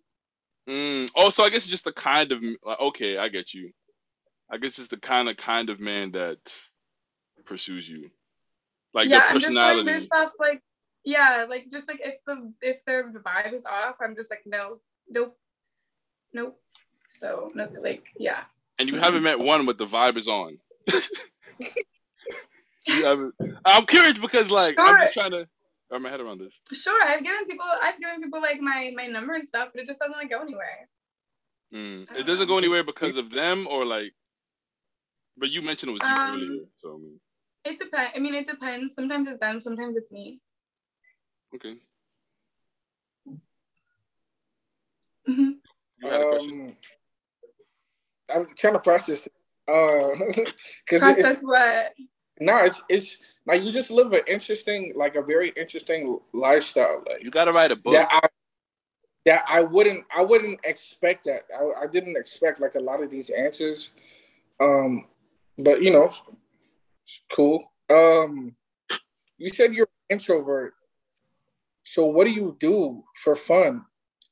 Mm, 0.68 1.10
so 1.32 1.44
I 1.44 1.50
guess 1.50 1.66
just 1.66 1.84
the 1.84 1.92
kind 1.92 2.32
of 2.32 2.42
like, 2.42 2.80
okay, 2.80 3.18
I 3.18 3.28
get 3.28 3.54
you. 3.54 3.70
I 4.50 4.56
guess 4.58 4.78
it's 4.78 4.88
the 4.88 4.96
kind 4.96 5.28
of 5.28 5.36
kind 5.36 5.70
of 5.70 5.80
man 5.80 6.12
that 6.12 6.38
pursues 7.44 7.88
you, 7.88 8.10
like 8.92 9.08
yeah, 9.08 9.24
your 9.24 9.40
personality. 9.40 9.80
And 9.80 9.88
just 9.88 10.10
like 10.10 10.22
stuff 10.22 10.32
like 10.38 10.62
yeah, 11.04 11.46
like 11.48 11.70
just 11.70 11.88
like 11.88 12.00
if 12.02 12.16
the 12.26 12.52
if 12.62 12.84
their 12.84 13.12
vibe 13.12 13.52
is 13.52 13.66
off, 13.66 13.96
I'm 14.00 14.14
just 14.14 14.30
like 14.30 14.42
no, 14.46 14.78
nope, 15.08 15.36
nope. 16.32 16.58
So 17.08 17.50
no, 17.54 17.68
like 17.80 18.04
yeah. 18.18 18.44
And 18.78 18.88
you 18.88 18.96
haven't 18.96 19.22
met 19.22 19.38
one 19.38 19.66
with 19.66 19.78
the 19.78 19.86
vibe 19.86 20.16
is 20.16 20.26
on. 20.28 20.58
I'm 23.64 23.86
curious 23.86 24.18
because 24.18 24.50
like 24.50 24.74
sure. 24.74 24.86
I'm 24.86 25.00
just 25.00 25.14
trying 25.14 25.30
to 25.30 25.46
wrap 25.90 26.00
my 26.00 26.10
head 26.10 26.20
around 26.20 26.40
this. 26.40 26.54
Sure, 26.72 27.02
I've 27.02 27.22
given 27.22 27.46
people 27.46 27.66
I've 27.82 27.98
given 28.00 28.22
people 28.22 28.40
like 28.40 28.60
my 28.60 28.90
my 28.96 29.06
number 29.06 29.34
and 29.34 29.46
stuff, 29.46 29.68
but 29.72 29.82
it 29.82 29.86
just 29.86 30.00
doesn't 30.00 30.16
like 30.16 30.30
go 30.30 30.40
anywhere. 30.40 30.88
Mm. 31.72 32.12
It 32.16 32.24
doesn't 32.24 32.48
go 32.48 32.58
anywhere 32.58 32.84
because 32.84 33.16
of 33.16 33.30
them 33.30 33.66
or 33.68 33.84
like 33.84 34.12
but 35.36 35.50
you 35.50 35.62
mentioned 35.62 35.90
it 35.90 35.94
was 35.94 36.02
you 36.02 36.08
um, 36.14 36.30
earlier, 36.34 36.64
so 36.76 36.94
I 36.94 36.98
mean. 36.98 37.20
It 37.64 37.78
depends. 37.78 38.12
I 38.14 38.18
mean, 38.18 38.34
it 38.34 38.46
depends. 38.46 38.94
Sometimes 38.94 39.26
it's 39.26 39.40
them. 39.40 39.60
Sometimes 39.60 39.96
it's 39.96 40.12
me. 40.12 40.38
Okay. 41.54 41.76
Mm-hmm. 45.28 45.50
You 46.02 46.10
had 46.10 46.20
a 46.20 46.28
question. 46.28 46.76
Um, 48.30 48.40
I'm 48.40 48.46
trying 48.56 48.72
to 48.72 48.78
process. 48.80 49.28
Uh, 49.66 49.72
cause 50.88 51.00
process 51.00 51.38
what? 51.40 51.94
No, 52.40 52.52
nah, 52.52 52.64
it's 52.64 52.82
it's 52.88 53.18
like 53.46 53.62
you 53.62 53.70
just 53.70 53.90
live 53.90 54.12
an 54.12 54.22
interesting, 54.26 54.92
like 54.96 55.14
a 55.14 55.22
very 55.22 55.52
interesting 55.56 56.18
lifestyle. 56.32 57.02
Like 57.08 57.22
you 57.22 57.30
gotta 57.30 57.52
write 57.52 57.70
a 57.70 57.76
book. 57.76 57.94
That 57.94 58.08
I, 58.10 58.28
that 59.26 59.44
I 59.48 59.62
wouldn't 59.62 60.04
I 60.14 60.22
wouldn't 60.22 60.60
expect 60.64 61.24
that. 61.24 61.44
I, 61.56 61.84
I 61.84 61.86
didn't 61.86 62.16
expect 62.16 62.60
like 62.60 62.74
a 62.74 62.80
lot 62.80 63.02
of 63.02 63.10
these 63.10 63.30
answers. 63.30 63.90
Um, 64.60 65.06
but 65.58 65.82
you 65.82 65.92
know, 65.92 66.12
cool. 67.32 67.72
Um, 67.90 68.54
you 69.38 69.50
said 69.50 69.72
you're 69.72 69.88
an 70.10 70.16
introvert. 70.16 70.74
So 71.84 72.06
what 72.06 72.26
do 72.26 72.32
you 72.32 72.56
do 72.58 73.04
for 73.22 73.36
fun? 73.36 73.84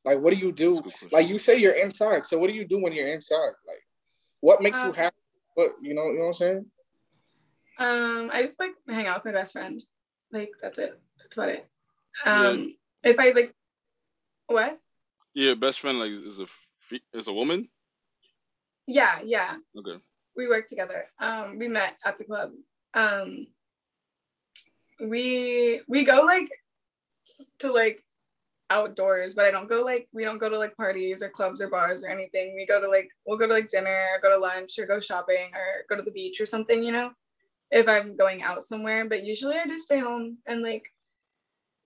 Like, 0.05 0.19
what 0.19 0.35
do 0.35 0.39
you 0.39 0.51
do? 0.51 0.83
Like, 1.13 1.29
you 1.29 1.39
say 1.39 1.59
you're 1.59 1.75
inside. 1.77 2.27
So 2.27 2.39
what 2.39 2.49
do 2.49 2.55
you 2.55 2.67
do 2.67 2.83
when 2.83 2.93
you're 2.93 3.09
inside? 3.09 3.53
Like, 3.67 3.83
what 4.41 4.63
makes 4.63 4.77
you 4.77 4.85
um, 4.85 4.95
happy? 4.95 5.17
What 5.55 5.73
you 5.81 5.95
know? 5.95 6.07
You 6.07 6.19
know 6.19 6.25
what 6.25 6.27
I'm 6.29 6.35
saying? 6.35 6.67
Um, 7.79 8.31
I 8.33 8.43
just 8.43 8.59
like 8.59 8.73
hang 8.89 9.07
out 9.07 9.25
with 9.25 9.33
my 9.33 9.41
best 9.41 9.53
friend. 9.53 9.81
Like 10.33 10.51
that's 10.61 10.79
it. 10.79 10.99
That's 11.19 11.37
about 11.37 11.51
it. 11.51 11.69
Um, 12.25 12.75
yeah. 13.05 13.11
if 13.11 13.19
I 13.19 13.31
like, 13.31 13.55
what? 14.47 14.79
Yeah, 15.35 15.55
best 15.55 15.81
friend 15.81 15.99
like 15.99 16.11
is 16.11 16.39
a 16.41 16.47
is 17.13 17.29
a 17.29 17.33
woman. 17.33 17.69
Yeah, 18.87 19.21
yeah. 19.23 19.57
Okay 19.79 19.99
we 20.37 20.49
work 20.49 20.67
together. 20.67 21.05
Um, 21.19 21.59
we 21.59 21.69
met 21.69 21.95
at 22.05 22.19
the 22.19 22.25
club. 22.25 22.53
Um, 22.95 23.47
we 25.01 25.81
we 25.89 26.05
go 26.05 26.23
like 26.23 26.49
to 27.61 27.73
like 27.73 28.03
outdoors, 28.71 29.35
but 29.35 29.45
I 29.45 29.51
don't 29.51 29.69
go 29.69 29.83
like 29.83 30.09
we 30.13 30.25
don't 30.25 30.39
go 30.39 30.49
to 30.49 30.59
like 30.59 30.77
parties 30.77 31.23
or 31.23 31.29
clubs 31.29 31.61
or 31.61 31.69
bars 31.69 32.03
or 32.03 32.09
anything. 32.09 32.55
We 32.55 32.67
go 32.67 32.81
to 32.81 32.89
like 32.89 33.09
we'll 33.27 33.39
go 33.39 33.47
to 33.47 33.53
like 33.53 33.69
dinner, 33.69 34.07
or 34.15 34.21
go 34.21 34.31
to 34.31 34.39
lunch, 34.39 34.79
or 34.79 34.87
go 34.87 35.01
shopping, 35.01 35.51
or 35.55 35.85
go 35.89 35.97
to 35.97 36.03
the 36.03 36.11
beach 36.11 36.41
or 36.41 36.47
something. 36.47 36.83
You 36.83 36.93
know, 36.93 37.11
if 37.71 37.89
I'm 37.89 38.17
going 38.17 38.43
out 38.43 38.65
somewhere. 38.65 39.05
But 39.09 39.25
usually 39.25 39.57
I 39.57 39.67
just 39.67 39.85
stay 39.85 39.99
home 39.99 40.39
and 40.47 40.63
like 40.63 40.85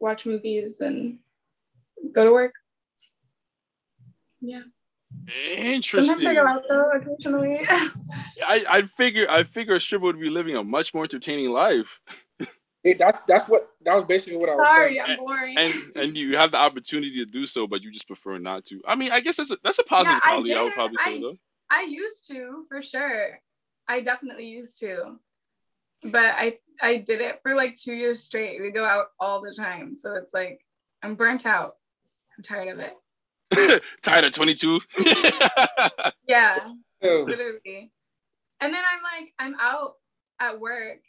watch 0.01 0.27
movies 0.27 0.81
and 0.81 1.19
go 2.12 2.25
to 2.25 2.33
work. 2.33 2.55
Yeah. 4.40 4.62
Interesting. 5.57 6.05
Sometimes 6.05 6.27
I 6.27 6.35
go 6.35 6.47
out 6.47 6.64
though, 6.69 6.90
occasionally. 6.90 7.61
I 8.47 8.64
I 8.69 8.83
figure 8.83 9.27
I 9.31 9.42
figure 9.42 9.75
a 9.75 9.81
stripper 9.81 10.05
would 10.05 10.21
be 10.21 10.29
living 10.29 10.57
a 10.57 10.64
much 10.64 10.95
more 10.95 11.05
entertaining 11.05 11.51
life. 11.51 12.01
It, 12.87 12.99
that's 13.01 13.18
that's 13.27 13.49
what 13.49 13.68
that 13.85 13.96
was 13.96 14.05
basically 14.05 14.37
what 14.37 14.49
I 14.49 14.55
was 14.55 14.68
Sorry, 14.68 14.94
saying. 14.94 15.11
I'm 15.11 15.16
boring. 15.18 15.59
and 15.59 15.75
and 15.96 16.16
you 16.16 16.37
have 16.37 16.53
the 16.53 16.59
opportunity 16.59 17.16
to 17.16 17.27
do 17.27 17.44
so, 17.44 17.66
but 17.66 17.83
you 17.83 17.90
just 17.90 18.07
prefer 18.07 18.38
not 18.38 18.64
to. 18.66 18.81
I 18.87 18.94
mean, 18.94 19.11
I 19.11 19.18
guess 19.18 19.38
that's 19.38 19.51
a 19.51 19.59
that's 19.64 19.81
a 19.81 19.83
positive 19.83 20.20
I 20.22 20.29
quality. 20.29 20.55
I, 20.55 20.62
would 20.62 20.72
probably 20.72 20.99
say 21.05 21.16
I- 21.16 21.20
though. 21.20 21.37
I 21.68 21.83
used 21.83 22.29
to 22.29 22.64
for 22.68 22.81
sure. 22.81 23.40
I 23.88 24.03
definitely 24.03 24.46
used 24.46 24.79
to, 24.81 25.18
but 26.12 26.35
I 26.37 26.59
I 26.81 26.99
did 26.99 27.20
it 27.20 27.40
for 27.42 27.57
like 27.57 27.75
two 27.75 27.92
years 27.92 28.22
straight. 28.22 28.61
We 28.62 28.70
go 28.70 28.85
out 28.85 29.07
all 29.18 29.40
the 29.40 29.53
time, 29.53 29.96
so 29.96 30.14
it's 30.14 30.33
like 30.33 30.61
I'm 31.03 31.16
burnt 31.16 31.44
out. 31.44 31.72
I'm 32.38 32.44
tired 32.44 32.68
of 32.68 32.79
it. 32.79 33.83
Tired 34.03 34.27
of 34.27 34.33
twenty 34.33 34.55
two. 34.55 34.81
Yeah, 36.29 36.72
literally. 37.03 37.90
And 38.61 38.72
then 38.72 38.83
I'm 38.85 39.03
like 39.03 39.33
I'm 39.40 39.57
out 39.61 39.94
at 40.38 40.61
work 40.61 41.01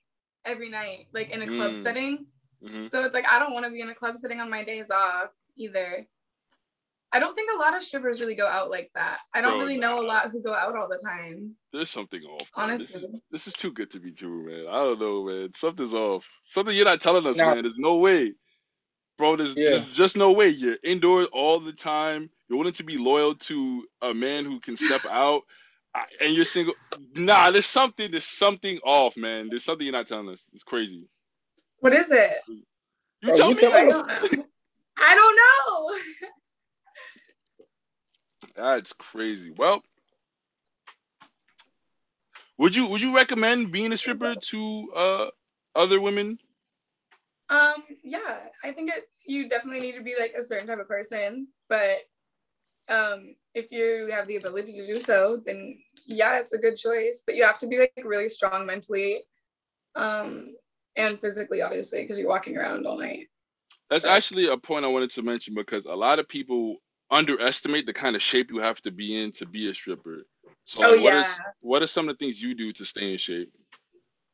every 0.47 0.69
night, 0.69 1.07
like 1.13 1.29
in 1.29 1.41
a 1.41 1.47
club 1.47 1.73
Mm. 1.73 1.83
setting. 1.83 2.25
hmm 2.65 2.85
So 2.87 3.03
it's 3.03 3.13
like 3.13 3.25
I 3.27 3.37
don't 3.39 3.53
want 3.53 3.65
to 3.65 3.71
be 3.71 3.81
in 3.81 3.89
a 3.89 3.95
club 3.95 4.17
setting 4.17 4.39
on 4.39 4.49
my 4.49 4.63
days 4.63 4.89
off 4.89 5.29
either. 5.57 6.07
I 7.13 7.19
don't 7.19 7.35
think 7.35 7.49
a 7.55 7.57
lot 7.57 7.75
of 7.75 7.83
strippers 7.83 8.19
really 8.19 8.35
go 8.35 8.45
out 8.47 8.69
like 8.69 8.91
that. 8.93 9.19
I 9.33 9.39
don't 9.39 9.51
Bro, 9.53 9.59
really 9.61 9.77
know 9.77 10.01
a 10.01 10.05
lot 10.05 10.29
who 10.31 10.41
go 10.41 10.53
out 10.53 10.75
all 10.75 10.89
the 10.89 10.97
time. 11.01 11.55
There's 11.71 11.89
something 11.89 12.21
off. 12.23 12.51
man. 12.57 12.77
This 12.77 12.89
is, 12.89 12.95
Honestly. 13.03 13.21
this 13.31 13.47
is 13.47 13.53
too 13.53 13.71
good 13.71 13.89
to 13.91 13.99
be 13.99 14.11
true, 14.11 14.45
man. 14.45 14.65
I 14.67 14.79
don't 14.81 14.99
know, 14.99 15.23
man. 15.25 15.53
Something's 15.55 15.93
off. 15.93 16.27
Something 16.43 16.75
you're 16.75 16.83
not 16.85 16.99
telling 16.99 17.25
us, 17.25 17.37
Nah. 17.37 17.53
man. 17.55 17.63
There's 17.63 17.77
no 17.77 17.95
way, 17.95 18.33
bro. 19.17 19.37
There's, 19.37 19.55
Yeah. 19.55 19.69
there's 19.71 19.95
just 19.95 20.17
no 20.17 20.33
way. 20.33 20.49
You're 20.49 20.77
indoors 20.83 21.27
all 21.31 21.61
the 21.61 21.71
time. 21.71 22.29
You're 22.49 22.57
willing 22.59 22.73
to 22.73 22.83
be 22.83 22.97
loyal 22.97 23.35
to 23.35 23.87
a 24.01 24.13
man 24.13 24.43
who 24.43 24.59
can 24.59 24.75
step 24.75 25.05
out, 25.05 25.43
I- 25.43 25.53
and 26.21 26.33
you're 26.33 26.45
single. 26.45 26.73
Nah, 27.15 27.51
there's 27.51 27.65
something. 27.65 28.11
There's 28.11 28.25
something 28.25 28.79
off, 28.83 29.17
man. 29.17 29.47
There's 29.49 29.63
something 29.63 29.85
you're 29.85 29.93
not 29.93 30.07
telling 30.07 30.29
us. 30.29 30.43
It's 30.53 30.63
crazy. 30.63 31.07
What 31.79 31.93
is 31.93 32.11
it? 32.11 32.37
You 32.47 32.63
Oh, 33.31 33.37
tell 33.37 33.49
you 33.49 33.55
me. 33.55 33.63
I 33.67 33.85
don't 33.85 34.07
know. 34.07 34.43
I 34.97 35.15
don't 35.15 35.35
know. 35.35 35.97
That's 38.55 38.93
crazy. 38.93 39.51
Well, 39.55 39.83
would 42.57 42.75
you 42.75 42.89
would 42.89 43.01
you 43.01 43.15
recommend 43.15 43.71
being 43.71 43.93
a 43.93 43.97
stripper 43.97 44.35
to 44.35 44.91
uh 44.95 45.27
other 45.75 46.01
women? 46.01 46.39
Um, 47.49 47.75
yeah, 48.03 48.39
I 48.63 48.71
think 48.73 48.89
it 48.89 49.09
you 49.25 49.47
definitely 49.47 49.81
need 49.81 49.97
to 49.97 50.03
be 50.03 50.15
like 50.19 50.33
a 50.37 50.43
certain 50.43 50.67
type 50.67 50.79
of 50.79 50.87
person, 50.87 51.47
but 51.69 51.99
um 52.89 53.35
if 53.57 53.71
you 53.71 54.07
have 54.11 54.27
the 54.27 54.37
ability 54.37 54.73
to 54.73 54.87
do 54.87 54.99
so, 54.99 55.41
then 55.45 55.77
yeah, 56.05 56.39
it's 56.39 56.53
a 56.53 56.57
good 56.57 56.77
choice. 56.77 57.23
But 57.25 57.35
you 57.35 57.43
have 57.43 57.59
to 57.59 57.67
be 57.67 57.79
like 57.79 57.93
really 58.03 58.29
strong 58.29 58.65
mentally, 58.65 59.23
um, 59.95 60.55
and 60.95 61.19
physically, 61.19 61.61
obviously, 61.61 62.01
because 62.01 62.17
you're 62.17 62.29
walking 62.29 62.57
around 62.57 62.85
all 62.85 62.99
night. 62.99 63.27
That's 63.89 64.05
actually 64.05 64.47
a 64.47 64.57
point 64.57 64.85
I 64.85 64.89
wanted 64.89 65.11
to 65.11 65.23
mention 65.23 65.53
because 65.55 65.85
a 65.85 65.95
lot 65.95 66.19
of 66.19 66.27
people 66.27 66.77
underestimate 67.09 67.85
the 67.85 67.93
kind 67.93 68.15
of 68.15 68.21
shape 68.21 68.51
you 68.51 68.59
have 68.59 68.81
to 68.81 68.91
be 68.91 69.21
in 69.21 69.31
to 69.33 69.45
be 69.45 69.69
a 69.69 69.73
stripper. 69.73 70.23
So 70.65 70.83
Oh, 70.83 70.91
like, 70.91 71.03
what 71.03 71.13
is 71.13 71.25
yeah. 71.25 71.45
what 71.61 71.81
are 71.81 71.87
some 71.87 72.09
of 72.09 72.17
the 72.17 72.25
things 72.25 72.41
you 72.41 72.53
do 72.53 72.73
to 72.73 72.85
stay 72.85 73.11
in 73.13 73.17
shape? 73.17 73.51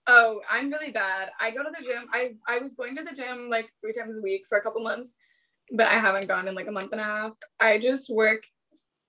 Oh, 0.07 0.41
I'm 0.51 0.71
really 0.71 0.91
bad. 0.91 1.29
I 1.39 1.51
go 1.51 1.63
to 1.63 1.69
the 1.69 1.85
gym. 1.85 2.07
I 2.11 2.33
I 2.47 2.59
was 2.59 2.73
going 2.73 2.95
to 2.97 3.03
the 3.03 3.15
gym 3.15 3.49
like 3.49 3.69
three 3.81 3.93
times 3.93 4.17
a 4.17 4.21
week 4.21 4.43
for 4.49 4.57
a 4.57 4.61
couple 4.61 4.83
months, 4.83 5.15
but 5.71 5.87
I 5.87 5.99
haven't 5.99 6.27
gone 6.27 6.47
in 6.47 6.55
like 6.55 6.67
a 6.67 6.71
month 6.71 6.91
and 6.91 7.01
a 7.01 7.03
half. 7.03 7.33
I 7.59 7.77
just 7.79 8.09
work 8.09 8.43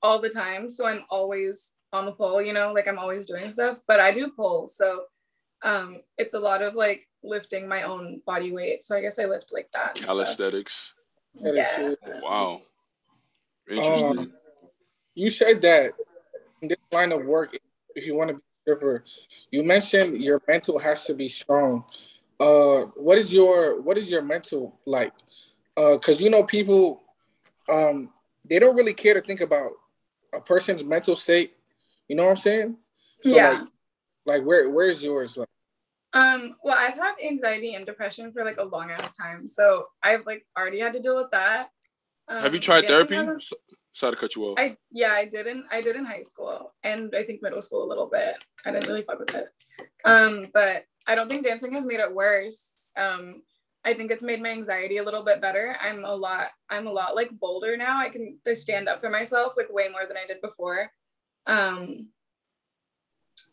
all 0.05 0.21
the 0.21 0.29
time, 0.29 0.69
so 0.69 0.87
I'm 0.87 1.05
always 1.09 1.73
on 1.93 2.05
the 2.05 2.13
pole, 2.13 2.43
you 2.43 2.53
know, 2.53 2.73
like 2.73 2.87
I'm 2.87 2.99
always 2.99 3.27
doing 3.27 3.51
stuff, 3.51 3.79
but 3.89 4.01
I 4.01 4.13
do 4.13 4.31
pulls. 4.31 4.77
So 4.77 5.05
um 5.63 6.01
it's 6.19 6.35
a 6.35 6.39
lot 6.39 6.61
of 6.61 6.75
like 6.75 7.09
lifting 7.23 7.67
my 7.67 7.85
own 7.85 8.21
body 8.27 8.53
weight. 8.53 8.85
So 8.85 8.95
I 8.95 9.01
guess 9.01 9.19
I 9.19 9.25
lift 9.25 9.47
like 9.51 9.71
that. 9.73 9.97
and 9.97 9.99
stuff. 9.99 10.09
Calisthenics. 10.09 10.95
Yeah. 11.41 11.95
Wow. 12.23 12.61
Interesting. 13.69 14.19
Um, 14.19 14.33
you 15.15 15.31
said 15.31 15.63
that 15.63 15.93
in 16.61 16.69
this 16.69 16.77
line 16.93 17.13
of 17.13 17.25
work, 17.25 17.57
if 17.97 18.07
you 18.07 18.15
want 18.15 18.29
to 18.29 18.35
be 18.35 18.41
a 18.41 18.61
stripper, 18.63 19.05
you 19.51 19.65
mentioned 19.65 20.23
your 20.23 20.43
mental 20.47 20.79
has 20.79 21.05
to 21.05 21.15
be 21.15 21.29
strong. 21.29 21.85
Uh, 22.39 22.83
what 22.97 23.17
is 23.17 23.33
your 23.33 23.81
what 23.81 23.97
is 23.97 24.11
your 24.11 24.23
mental 24.23 24.79
like? 24.85 25.13
Uh, 25.79 25.95
because 25.95 26.21
you 26.21 26.29
know 26.29 26.45
people, 26.45 27.03
um, 27.71 28.11
they 28.45 28.59
don't 28.59 28.77
really 28.77 28.93
care 28.93 29.15
to 29.15 29.23
think 29.23 29.41
about 29.41 29.73
a 30.37 30.41
person's 30.41 30.85
mental 30.85 31.17
state. 31.17 31.57
You 32.09 32.17
know 32.17 32.25
what 32.25 32.31
I'm 32.31 32.37
saying? 32.37 32.77
So 33.23 33.31
yeah. 33.31 33.51
like, 33.51 33.69
like 34.27 34.45
where 34.45 34.71
where's 34.71 35.03
yours? 35.03 35.37
Like, 35.37 35.49
Um, 36.13 36.57
well, 36.63 36.77
I've 36.79 36.95
had 36.95 37.15
anxiety 37.25 37.75
and 37.75 37.87
depression 37.87 38.33
for 38.33 38.45
like 38.45 38.59
a 38.59 38.65
long 38.65 38.91
ass 38.91 39.17
time. 39.17 39.47
So 39.47 39.87
I've 40.03 40.27
like 40.27 40.47
already 40.59 40.81
had 40.81 40.93
to 40.95 41.01
deal 41.01 41.17
with 41.17 41.31
that. 41.33 41.69
Um, 42.29 42.43
Have 42.43 42.55
you 42.55 42.61
tried 42.61 42.87
therapy? 42.87 43.17
hasn't- 43.17 43.45
Sorry 43.93 44.13
to 44.13 44.19
cut 44.21 44.35
you 44.35 44.43
off. 44.47 44.59
I 44.59 44.77
yeah, 44.91 45.13
I 45.13 45.25
did 45.25 45.47
in 45.47 45.65
I 45.71 45.81
did 45.81 45.95
in 45.95 46.05
high 46.05 46.23
school 46.23 46.75
and 46.83 47.15
I 47.17 47.23
think 47.23 47.43
middle 47.43 47.63
school 47.63 47.85
a 47.85 47.89
little 47.89 48.09
bit. 48.09 48.35
I 48.67 48.73
didn't 48.73 48.89
really 48.89 49.03
fuck 49.03 49.21
with 49.21 49.33
it. 49.37 49.47
Um, 50.05 50.49
but 50.53 50.85
I 51.07 51.15
don't 51.15 51.29
think 51.29 51.45
dancing 51.45 51.73
has 51.73 51.87
made 51.87 52.01
it 52.01 52.13
worse. 52.13 52.79
Um, 52.97 53.43
I 53.85 53.93
think 53.95 54.11
it's 54.11 54.23
made 54.23 54.43
my 54.43 54.49
anxiety 54.51 54.97
a 54.97 55.03
little 55.05 55.25
bit 55.25 55.41
better. 55.43 55.77
I'm 55.81 56.05
a 56.05 56.15
lot 56.15 56.49
I'm 56.71 56.87
a 56.87 56.93
lot 56.93 57.15
like 57.15 57.31
bolder 57.39 57.77
now. 57.77 57.99
I 58.01 58.09
can 58.09 58.39
I 58.47 58.55
stand 58.55 58.89
up 58.89 59.01
for 59.01 59.11
myself 59.11 59.55
like 59.57 59.71
way 59.73 59.89
more 59.91 60.07
than 60.07 60.17
I 60.17 60.27
did 60.27 60.41
before. 60.41 60.91
Um, 61.47 62.09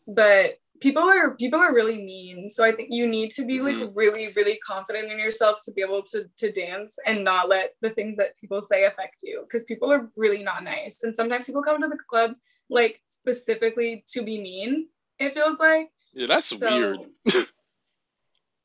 but 0.06 0.58
people 0.80 1.02
are 1.02 1.36
people 1.36 1.60
are 1.60 1.74
really 1.74 1.98
mean. 1.98 2.50
So 2.50 2.64
I 2.64 2.72
think 2.72 2.88
you 2.90 3.06
need 3.06 3.30
to 3.32 3.44
be 3.44 3.60
like 3.60 3.76
Mhm. 3.76 3.92
really 3.94 4.32
really 4.32 4.58
confident 4.58 5.12
in 5.12 5.18
yourself 5.18 5.62
to 5.64 5.70
be 5.72 5.82
able 5.82 6.02
to 6.04 6.28
to 6.38 6.50
dance 6.50 6.98
and 7.06 7.22
not 7.24 7.48
let 7.48 7.74
the 7.80 7.90
things 7.90 8.16
that 8.16 8.36
people 8.38 8.60
say 8.60 8.84
affect 8.84 9.22
you 9.22 9.42
because 9.42 9.64
people 9.64 9.92
are 9.92 10.10
really 10.16 10.42
not 10.42 10.64
nice. 10.64 11.02
And 11.04 11.14
sometimes 11.14 11.46
people 11.46 11.62
come 11.62 11.80
to 11.80 11.88
the 11.88 11.98
club 12.08 12.32
like 12.70 13.00
specifically 13.06 14.02
to 14.08 14.22
be 14.22 14.40
mean. 14.40 14.88
It 15.18 15.34
feels 15.34 15.58
like 15.60 15.90
yeah, 16.14 16.26
that's 16.26 16.46
so- 16.58 16.70
weird. 16.70 17.46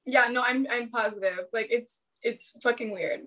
yeah, 0.08 0.28
no, 0.32 0.42
I'm 0.42 0.66
I'm 0.72 0.90
positive. 0.90 1.46
Like 1.54 1.68
it's 1.70 2.04
it's 2.24 2.56
fucking 2.64 2.92
weird. 2.94 3.22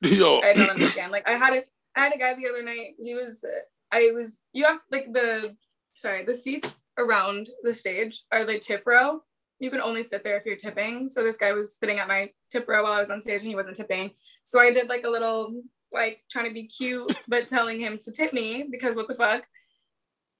Yo. 0.00 0.40
I 0.40 0.54
don't 0.54 0.70
understand. 0.70 1.12
Like 1.12 1.28
I 1.28 1.32
had 1.32 1.52
a 1.52 1.64
I 1.94 2.00
had 2.00 2.14
a 2.14 2.18
guy 2.18 2.34
the 2.34 2.48
other 2.48 2.62
night. 2.62 2.94
He 2.98 3.14
was 3.14 3.44
I 3.92 4.10
was 4.12 4.40
you 4.52 4.64
have 4.64 4.78
like 4.90 5.12
the 5.12 5.54
sorry 5.94 6.24
the 6.24 6.34
seats 6.34 6.82
around 6.98 7.50
the 7.62 7.72
stage 7.72 8.24
are 8.32 8.44
like 8.44 8.62
tip 8.62 8.82
row. 8.86 9.20
You 9.58 9.70
can 9.70 9.80
only 9.80 10.02
sit 10.02 10.24
there 10.24 10.36
if 10.36 10.44
you're 10.44 10.56
tipping. 10.56 11.08
So 11.08 11.22
this 11.22 11.36
guy 11.36 11.52
was 11.52 11.76
sitting 11.76 11.98
at 11.98 12.08
my 12.08 12.30
tip 12.50 12.66
row 12.66 12.82
while 12.82 12.92
I 12.92 13.00
was 13.00 13.10
on 13.10 13.22
stage 13.22 13.42
and 13.42 13.48
he 13.48 13.54
wasn't 13.54 13.76
tipping. 13.76 14.10
So 14.44 14.58
I 14.58 14.72
did 14.72 14.88
like 14.88 15.04
a 15.04 15.10
little 15.10 15.62
like 15.92 16.20
trying 16.30 16.46
to 16.46 16.54
be 16.54 16.66
cute 16.66 17.14
but 17.28 17.46
telling 17.46 17.78
him 17.78 17.98
to 17.98 18.12
tip 18.12 18.32
me 18.32 18.66
because 18.70 18.96
what 18.96 19.06
the 19.06 19.14
fuck. 19.14 19.44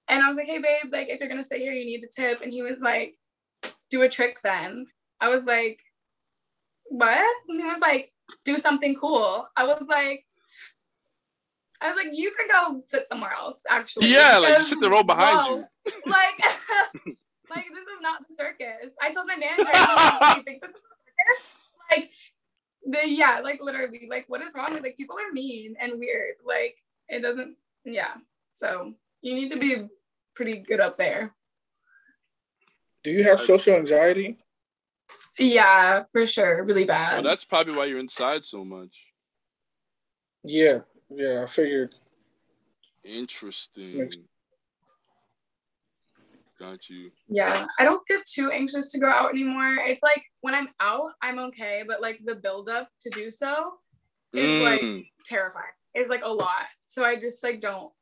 And 0.09 0.23
I 0.23 0.29
was 0.29 0.37
like, 0.37 0.47
hey 0.47 0.59
babe, 0.59 0.91
like 0.93 1.09
if 1.09 1.21
you're 1.21 1.29
gonna 1.29 1.45
sit 1.45 1.59
here, 1.59 1.73
you 1.73 1.85
need 1.85 2.01
to 2.01 2.09
tip. 2.09 2.41
And 2.41 2.53
he 2.53 2.63
was 2.63 2.81
like, 2.81 3.19
do 3.91 4.03
a 4.03 4.09
trick 4.09 4.39
then. 4.43 4.87
I 5.21 5.29
was 5.29 5.45
like, 5.45 5.81
what? 6.91 7.37
And 7.49 7.61
he 7.61 7.67
was 7.67 7.81
like, 7.81 8.13
do 8.45 8.59
something 8.59 8.95
cool. 8.97 9.47
I 9.57 9.67
was 9.67 9.87
like, 9.89 10.25
I 11.81 11.89
was 11.89 11.97
like, 11.97 12.09
you 12.13 12.33
could 12.37 12.51
go 12.51 12.83
sit 12.87 13.09
somewhere 13.09 13.33
else, 13.33 13.61
actually. 13.69 14.09
Yeah, 14.09 14.39
like, 14.39 14.63
sit 14.63 14.81
the 14.81 14.91
row 14.91 15.03
behind 15.03 15.37
whoa, 15.37 15.65
Like, 16.07 16.39
like 17.51 17.67
this 17.73 17.87
is 17.95 18.01
not 18.01 18.27
the 18.29 18.35
circus. 18.35 18.95
I 19.01 19.13
told 19.13 19.27
my 19.27 19.37
manager, 19.37 19.71
I'm 19.75 20.35
"Do 20.35 20.39
you 20.39 20.43
think 20.45 20.63
this 20.63 20.71
is 20.71 20.77
the 20.77 20.81
circus? 20.81 21.45
Like, 21.91 22.11
the 22.87 23.09
yeah, 23.09 23.41
like 23.43 23.61
literally, 23.63 24.07
like 24.09 24.25
what 24.29 24.43
is 24.43 24.55
wrong 24.55 24.73
with 24.73 24.83
like 24.83 24.97
people 24.97 25.17
are 25.19 25.33
mean 25.33 25.77
and 25.81 25.99
weird. 25.99 26.37
Like 26.45 26.77
it 27.09 27.21
doesn't, 27.21 27.57
yeah. 27.85 28.15
So 28.55 28.95
you 29.23 29.35
need 29.35 29.51
to 29.51 29.59
be 29.59 29.89
pretty 30.35 30.59
good 30.59 30.81
up 30.81 30.97
there. 30.97 31.35
do 33.03 33.11
you 33.11 33.25
have 33.25 33.41
social 33.41 33.75
anxiety? 33.75 34.39
Yeah, 35.39 36.05
for 36.13 36.27
sure, 36.27 36.65
really 36.65 36.85
bad. 36.85 37.15
Well, 37.15 37.23
that's 37.23 37.45
probably 37.45 37.77
why 37.77 37.87
you're 37.87 37.99
inside 37.99 38.45
so 38.45 38.65
much. 38.65 39.13
Yeah, 40.45 40.79
yeah. 41.11 41.43
I 41.43 41.47
figured. 41.47 41.95
Interesting. 43.05 44.11
Got 46.59 46.89
you. 46.89 47.11
Yeah, 47.29 47.67
I 47.79 47.85
don't 47.85 48.07
get 48.07 48.27
too 48.27 48.51
anxious 48.51 48.91
to 48.93 48.99
go 48.99 49.09
out 49.09 49.31
anymore. 49.31 49.77
It's 49.81 50.03
like 50.03 50.23
when 50.41 50.55
I'm 50.55 50.69
out, 50.81 51.11
I'm 51.23 51.39
okay, 51.39 51.83
but 51.87 52.01
like 52.01 52.21
the 52.25 52.37
buildup 52.37 52.89
to 53.03 53.11
do 53.11 53.31
so 53.31 53.75
is 54.33 54.59
like 54.61 54.81
Mm. 54.81 55.07
terrifying. 55.27 55.65
It's 55.95 56.09
like 56.09 56.23
a 56.25 56.33
lot. 56.33 56.67
So 56.87 57.05
I 57.05 57.21
just 57.21 57.43
like 57.43 57.61
don't 57.61 57.93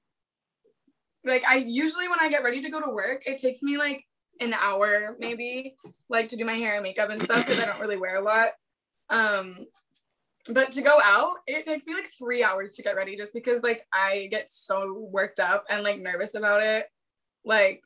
like 1.25 1.42
I 1.44 1.57
usually 1.57 2.09
when 2.09 2.20
I 2.20 2.29
get 2.29 2.44
ready 2.44 2.62
to 2.62 2.70
go 2.70 2.81
to 2.81 2.90
work, 2.90 3.23
it 3.27 3.38
takes 3.38 3.62
me 3.62 3.77
like 3.77 4.05
an 4.40 4.53
hour 4.53 5.16
maybe 5.18 5.77
like 6.09 6.29
to 6.29 6.37
do 6.37 6.44
my 6.44 6.55
hair 6.55 6.75
and 6.75 6.83
makeup 6.83 7.11
and 7.11 7.23
stuff 7.23 7.47
because 7.47 7.62
I 7.62 7.66
don't 7.66 7.81
really 7.81 7.97
wear 7.97 8.16
a 8.16 8.23
lot. 8.23 8.49
Um 9.11 9.66
but 10.49 10.73
to 10.73 10.83
go 10.83 10.99
out, 11.03 11.37
it 11.47 11.64
takes 11.64 11.87
me 11.87 11.94
like 11.94 12.11
three 12.18 12.42
hours 12.42 12.75
to 12.75 12.83
get 12.83 12.97
ready 12.97 13.16
just 13.16 13.33
because 13.33 13.62
like 13.62 13.87
I 13.92 14.29
get 14.31 14.51
so 14.51 15.09
worked 15.11 15.40
up 15.40 15.64
and 15.70 15.83
like 15.83 16.01
nervous 16.01 16.35
about 16.35 16.62
it. 16.62 16.87
Like 17.44 17.83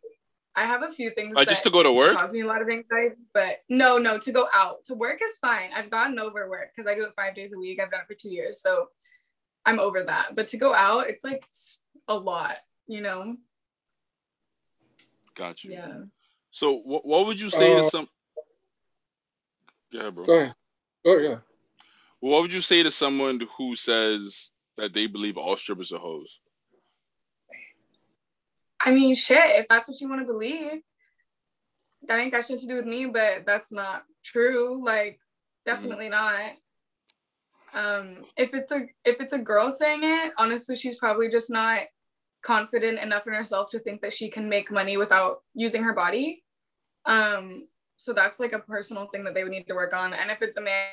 I 0.56 0.66
have 0.66 0.82
a 0.82 0.90
few 0.90 1.11
things. 1.11 1.34
Uh, 1.37 1.44
just 1.44 1.62
to 1.64 1.70
go 1.70 1.84
to 1.84 1.92
work? 1.92 2.14
Cause 2.14 2.32
me 2.32 2.40
a 2.40 2.46
lot 2.46 2.62
of 2.62 2.68
anxiety, 2.68 3.14
but 3.32 3.58
no, 3.68 3.98
no, 3.98 4.18
to 4.18 4.32
go 4.32 4.48
out 4.52 4.84
to 4.87 4.94
work 4.94 5.20
is 5.22 5.38
fine. 5.38 5.70
I've 5.72 5.90
gotten 5.90 6.18
over 6.18 6.50
work 6.50 6.70
because 6.74 6.88
I 6.88 6.96
do 6.96 7.04
it 7.04 7.12
five 7.14 7.37
days 7.37 7.52
a 7.52 7.58
week. 7.58 7.80
I've 7.80 7.92
done 7.92 8.00
it 8.00 8.08
for 8.08 8.14
two 8.14 8.30
years, 8.30 8.61
so 8.61 8.88
I'm 9.64 9.78
over 9.78 10.02
that. 10.02 10.34
But 10.34 10.48
to 10.48 10.56
go 10.56 10.74
out, 10.74 11.08
it's 11.08 11.22
like 11.22 11.44
a 12.08 12.14
lot, 12.14 12.56
you 12.88 13.02
know. 13.02 13.37
Got 15.37 15.62
you. 15.62 15.72
Yeah. 15.72 16.00
So 16.59 16.75
what 16.79 17.07
what 17.07 17.27
would 17.27 17.40
you 17.40 17.51
say 17.51 17.73
Uh, 17.73 17.83
to 17.83 17.90
some? 17.90 18.09
Yeah, 19.92 20.11
bro. 20.11 20.27
Go 20.27 20.35
ahead. 20.35 20.55
Go 21.05 21.16
ahead. 21.16 21.40
What 22.18 22.42
would 22.42 22.53
you 22.53 22.61
say 22.61 22.83
to 22.83 22.90
someone 22.90 23.40
who 23.57 23.77
says 23.77 24.51
that 24.77 24.92
they 24.92 25.07
believe 25.07 25.37
all 25.37 25.57
strippers 25.57 25.92
are 25.92 26.01
hoes? 26.01 26.40
I 28.81 28.90
mean, 28.90 29.14
shit. 29.14 29.38
If 29.38 29.68
that's 29.68 29.88
what 29.88 30.01
you 30.01 30.09
want 30.09 30.23
to 30.23 30.27
believe, 30.27 30.83
that 32.09 32.18
ain't 32.18 32.33
got 32.33 32.44
shit 32.44 32.59
to 32.59 32.66
do 32.66 32.75
with 32.75 32.87
me. 32.87 33.07
But 33.07 33.47
that's 33.47 33.71
not 33.71 34.03
true. 34.25 34.85
Like, 34.85 35.21
definitely 35.64 36.09
not. 36.09 36.55
Um, 37.73 38.27
if 38.37 38.53
it's 38.53 38.73
a 38.73 38.81
if 39.05 39.21
it's 39.21 39.33
a 39.33 39.38
girl 39.38 39.71
saying 39.71 40.01
it, 40.03 40.33
honestly, 40.37 40.75
she's 40.75 40.99
probably 40.99 41.29
just 41.29 41.51
not 41.51 41.83
confident 42.42 42.99
enough 42.99 43.29
in 43.29 43.33
herself 43.33 43.71
to 43.71 43.79
think 43.79 44.01
that 44.01 44.12
she 44.12 44.29
can 44.29 44.49
make 44.49 44.73
money 44.73 44.97
without 44.97 45.44
using 45.55 45.85
her 45.85 45.94
body. 45.94 46.42
Um, 47.09 47.66
so 47.97 48.12
that's 48.12 48.38
like 48.38 48.53
a 48.53 48.61
personal 48.61 49.09
thing 49.09 49.25
that 49.25 49.35
they 49.35 49.42
would 49.42 49.51
need 49.51 49.66
to 49.66 49.75
work 49.75 49.92
on. 49.92 50.12
And 50.12 50.31
if 50.31 50.40
it's 50.42 50.57
a 50.57 50.61
man, 50.61 50.87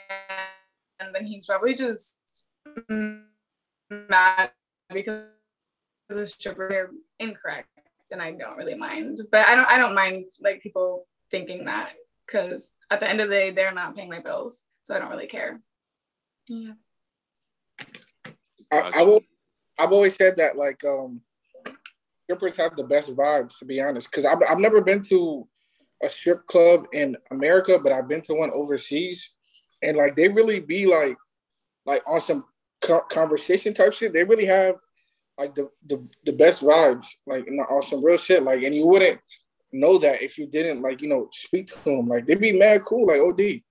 then 1.13 1.25
he's 1.25 1.45
probably 1.45 1.75
just 1.75 2.17
mad 2.89 4.49
because 4.91 5.25
the 6.09 6.25
stripper 6.25 6.67
they're 6.69 6.91
incorrect, 7.19 7.67
and 8.11 8.21
I 8.21 8.31
don't 8.31 8.57
really 8.57 8.75
mind. 8.75 9.19
But 9.31 9.47
I 9.47 9.55
don't 9.55 9.67
I 9.67 9.77
don't 9.77 9.93
mind 9.93 10.25
like 10.39 10.61
people 10.61 11.05
thinking 11.31 11.65
that 11.65 11.91
because 12.25 12.71
at 12.89 12.99
the 12.99 13.09
end 13.09 13.21
of 13.21 13.29
the 13.29 13.35
day, 13.35 13.51
they're 13.51 13.73
not 13.73 13.95
paying 13.95 14.09
my 14.09 14.21
bills, 14.21 14.63
so 14.83 14.95
I 14.95 14.99
don't 14.99 15.11
really 15.11 15.27
care. 15.27 15.59
Yeah. 16.47 16.73
I, 18.71 18.91
I 18.95 19.03
will. 19.03 19.21
I've 19.77 19.91
always 19.91 20.15
said 20.15 20.37
that 20.37 20.55
like 20.55 20.83
um, 20.85 21.21
strippers 22.23 22.55
have 22.55 22.75
the 22.75 22.83
best 22.83 23.15
vibes. 23.15 23.59
To 23.59 23.65
be 23.65 23.81
honest, 23.81 24.09
because 24.09 24.25
I've 24.25 24.39
I've 24.49 24.59
never 24.59 24.81
been 24.81 25.01
to 25.09 25.47
a 26.05 26.09
strip 26.09 26.45
club 26.47 26.85
in 26.93 27.17
America, 27.31 27.79
but 27.81 27.91
I've 27.91 28.07
been 28.07 28.21
to 28.23 28.35
one 28.35 28.51
overseas, 28.53 29.33
and 29.81 29.97
like 29.97 30.15
they 30.15 30.29
really 30.29 30.59
be 30.59 30.85
like 30.85 31.17
like 31.85 32.01
on 32.07 32.19
some 32.19 32.45
co- 32.81 33.05
conversation 33.09 33.73
type 33.73 33.93
shit. 33.93 34.13
They 34.13 34.23
really 34.23 34.45
have 34.45 34.75
like 35.37 35.55
the 35.55 35.69
the, 35.87 36.07
the 36.25 36.33
best 36.33 36.61
vibes, 36.61 37.05
like 37.25 37.47
and 37.47 37.59
on 37.59 37.81
some 37.81 38.03
real 38.03 38.17
shit. 38.17 38.43
Like, 38.43 38.63
and 38.63 38.73
you 38.73 38.87
wouldn't 38.87 39.19
know 39.73 39.97
that 39.97 40.21
if 40.21 40.37
you 40.37 40.47
didn't 40.47 40.81
like 40.81 41.01
you 41.01 41.09
know 41.09 41.29
speak 41.31 41.67
to 41.67 41.83
them. 41.83 42.07
Like 42.07 42.25
they'd 42.25 42.39
be 42.39 42.57
mad 42.57 42.85
cool, 42.85 43.07
like 43.07 43.21
OD. 43.21 43.61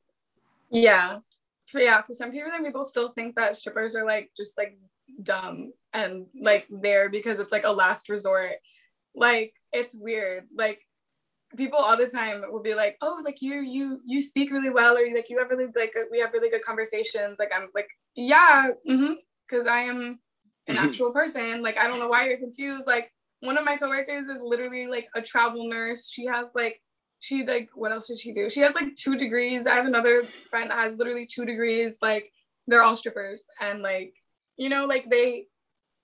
Yeah. 0.70 1.18
For, 1.66 1.81
yeah, 1.81 2.03
for 2.03 2.12
some 2.12 2.31
people, 2.31 2.51
people 2.62 2.85
still 2.85 3.12
think 3.12 3.37
that 3.37 3.57
strippers 3.57 3.97
are 3.97 4.05
like 4.05 4.31
just 4.37 4.57
like 4.59 4.79
dumb 5.23 5.73
and 5.92 6.27
like 6.40 6.66
there 6.70 7.09
because 7.09 7.40
it's 7.40 7.53
like 7.53 7.64
a 7.64 7.73
last 7.73 8.09
resort. 8.09 8.53
Like 9.14 9.55
it's 9.73 9.94
weird. 9.94 10.47
Like 10.55 10.81
people 11.57 11.79
all 11.79 11.97
the 11.97 12.07
time 12.07 12.43
will 12.51 12.62
be 12.62 12.75
like, 12.75 12.97
"Oh, 13.01 13.21
like 13.25 13.40
you 13.40 13.61
you 13.61 14.01
you 14.05 14.21
speak 14.21 14.51
really 14.51 14.71
well, 14.71 14.97
or 14.97 15.14
like 15.14 15.31
you 15.31 15.38
have 15.38 15.51
really 15.51 15.67
like 15.75 15.95
we 16.11 16.21
have 16.21 16.33
really 16.33 16.51
good 16.51 16.64
conversations." 16.64 17.38
Like 17.38 17.51
I'm 17.55 17.69
like, 17.75 17.88
yeah, 18.14 18.69
mm-hmm, 18.88 19.14
because 19.49 19.67
I 19.67 19.81
am 19.81 20.19
an 20.69 20.77
actual 20.77 21.12
person. 21.12 21.62
Like 21.62 21.77
I 21.77 21.87
don't 21.87 21.99
know 21.99 22.09
why 22.09 22.29
you're 22.29 22.38
confused. 22.38 22.87
Like 22.87 23.11
one 23.40 23.59
of 23.59 23.64
my 23.64 23.77
coworkers 23.77 24.29
is 24.29 24.40
literally 24.43 24.87
like 24.87 25.09
a 25.14 25.23
travel 25.23 25.69
nurse. 25.69 26.09
She 26.11 26.27
has 26.27 26.49
like 26.55 26.81
she 27.21 27.45
like 27.45 27.71
what 27.75 27.93
else 27.93 28.09
did 28.09 28.21
she 28.21 28.33
do? 28.33 28.51
She 28.51 28.61
has 28.61 28.75
like 28.75 28.97
two 28.97 29.17
degrees. 29.17 29.67
I 29.67 29.75
have 29.75 29.87
another 29.87 30.25
friend 30.51 30.71
that 30.71 30.79
has 30.79 30.97
literally 30.97 31.27
two 31.27 31.45
degrees. 31.45 31.99
Like 32.03 32.31
they're 32.67 32.83
all 32.83 32.97
strippers 32.97 33.45
and 33.61 33.83
like 33.83 34.14
you 34.57 34.69
know 34.69 34.87
like 34.87 35.11
they 35.11 35.47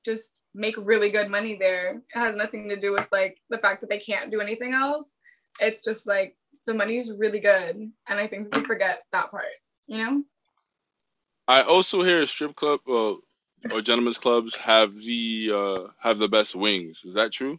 just 0.04 0.34
make 0.54 0.74
really 0.78 1.10
good 1.10 1.30
money 1.30 1.56
there. 1.58 2.02
It 2.14 2.18
has 2.18 2.36
nothing 2.36 2.68
to 2.68 2.76
do 2.76 2.92
with 2.92 3.08
like 3.12 3.38
the 3.50 3.58
fact 3.58 3.80
that 3.80 3.90
they 3.90 3.98
can't 3.98 4.30
do 4.30 4.40
anything 4.40 4.72
else. 4.72 5.14
It's 5.60 5.82
just 5.82 6.06
like 6.06 6.36
the 6.66 6.74
money 6.74 6.98
is 6.98 7.12
really 7.12 7.40
good 7.40 7.76
and 8.08 8.20
I 8.20 8.26
think 8.26 8.54
we 8.54 8.62
forget 8.62 9.02
that 9.12 9.30
part, 9.30 9.44
you 9.86 9.98
know? 9.98 10.22
I 11.48 11.62
also 11.62 12.02
hear 12.02 12.26
strip 12.26 12.54
club 12.54 12.80
uh, 12.88 13.14
or 13.72 13.82
gentlemen's 13.82 14.18
clubs 14.18 14.54
have 14.56 14.94
the 14.94 15.50
uh, 15.52 15.90
have 15.98 16.18
the 16.18 16.28
best 16.28 16.54
wings. 16.54 17.02
Is 17.04 17.14
that 17.14 17.32
true? 17.32 17.58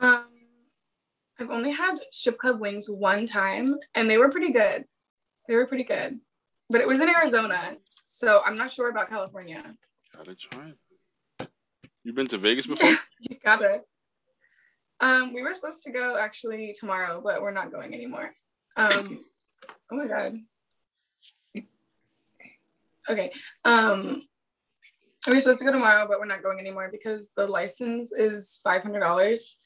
Um 0.00 0.26
I've 1.38 1.50
only 1.50 1.72
had 1.72 1.96
strip 2.10 2.38
club 2.38 2.60
wings 2.60 2.88
one 2.88 3.26
time 3.26 3.76
and 3.94 4.08
they 4.08 4.18
were 4.18 4.30
pretty 4.30 4.52
good. 4.52 4.84
They 5.48 5.56
were 5.56 5.66
pretty 5.66 5.84
good. 5.84 6.18
But 6.70 6.80
it 6.80 6.86
was 6.86 7.00
in 7.00 7.08
Arizona. 7.08 7.76
So 8.04 8.40
I'm 8.44 8.56
not 8.56 8.70
sure 8.70 8.90
about 8.90 9.08
California. 9.08 9.74
Gotta 10.14 10.34
try 10.34 10.68
it. 10.68 11.48
You 12.04 12.12
been 12.12 12.26
to 12.28 12.38
Vegas 12.38 12.66
before? 12.66 12.90
you 13.20 13.36
got 13.44 13.62
it. 13.62 13.82
Um, 15.02 15.34
we 15.34 15.42
were 15.42 15.52
supposed 15.52 15.82
to 15.84 15.90
go 15.92 16.16
actually 16.16 16.74
tomorrow, 16.78 17.20
but 17.22 17.42
we're 17.42 17.52
not 17.52 17.72
going 17.72 17.92
anymore. 17.92 18.34
Um, 18.76 19.24
oh 19.90 19.96
my 19.96 20.06
god. 20.06 20.36
Okay. 23.10 23.32
Um, 23.64 24.22
we 25.26 25.34
were 25.34 25.40
supposed 25.40 25.58
to 25.58 25.64
go 25.64 25.72
tomorrow, 25.72 26.06
but 26.08 26.20
we're 26.20 26.26
not 26.26 26.42
going 26.42 26.60
anymore 26.60 26.88
because 26.90 27.30
the 27.36 27.46
license 27.46 28.12
is 28.12 28.60
five 28.62 28.82
hundred 28.82 29.00
dollars, 29.00 29.56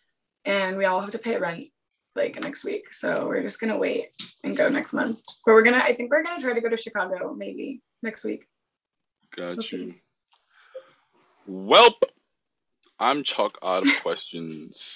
and 0.44 0.78
we 0.78 0.86
all 0.86 1.00
have 1.00 1.10
to 1.10 1.18
pay 1.18 1.36
rent 1.36 1.68
like 2.14 2.40
next 2.40 2.64
week. 2.64 2.92
So 2.92 3.26
we're 3.28 3.42
just 3.42 3.60
gonna 3.60 3.78
wait 3.78 4.12
and 4.42 4.56
go 4.56 4.70
next 4.70 4.94
month. 4.94 5.20
But 5.44 5.52
we're 5.52 5.62
gonna. 5.62 5.78
I 5.78 5.94
think 5.94 6.10
we're 6.10 6.22
gonna 6.22 6.40
try 6.40 6.54
to 6.54 6.60
go 6.62 6.70
to 6.70 6.76
Chicago 6.76 7.34
maybe 7.36 7.82
next 8.02 8.24
week. 8.24 8.46
Got 9.36 9.56
We'll 9.56 9.62
see. 9.62 9.84
you. 9.84 9.94
Welp, 11.48 12.02
I'm 12.98 13.22
chalk 13.22 13.58
out 13.62 13.86
of 13.86 13.92
questions. 14.02 14.94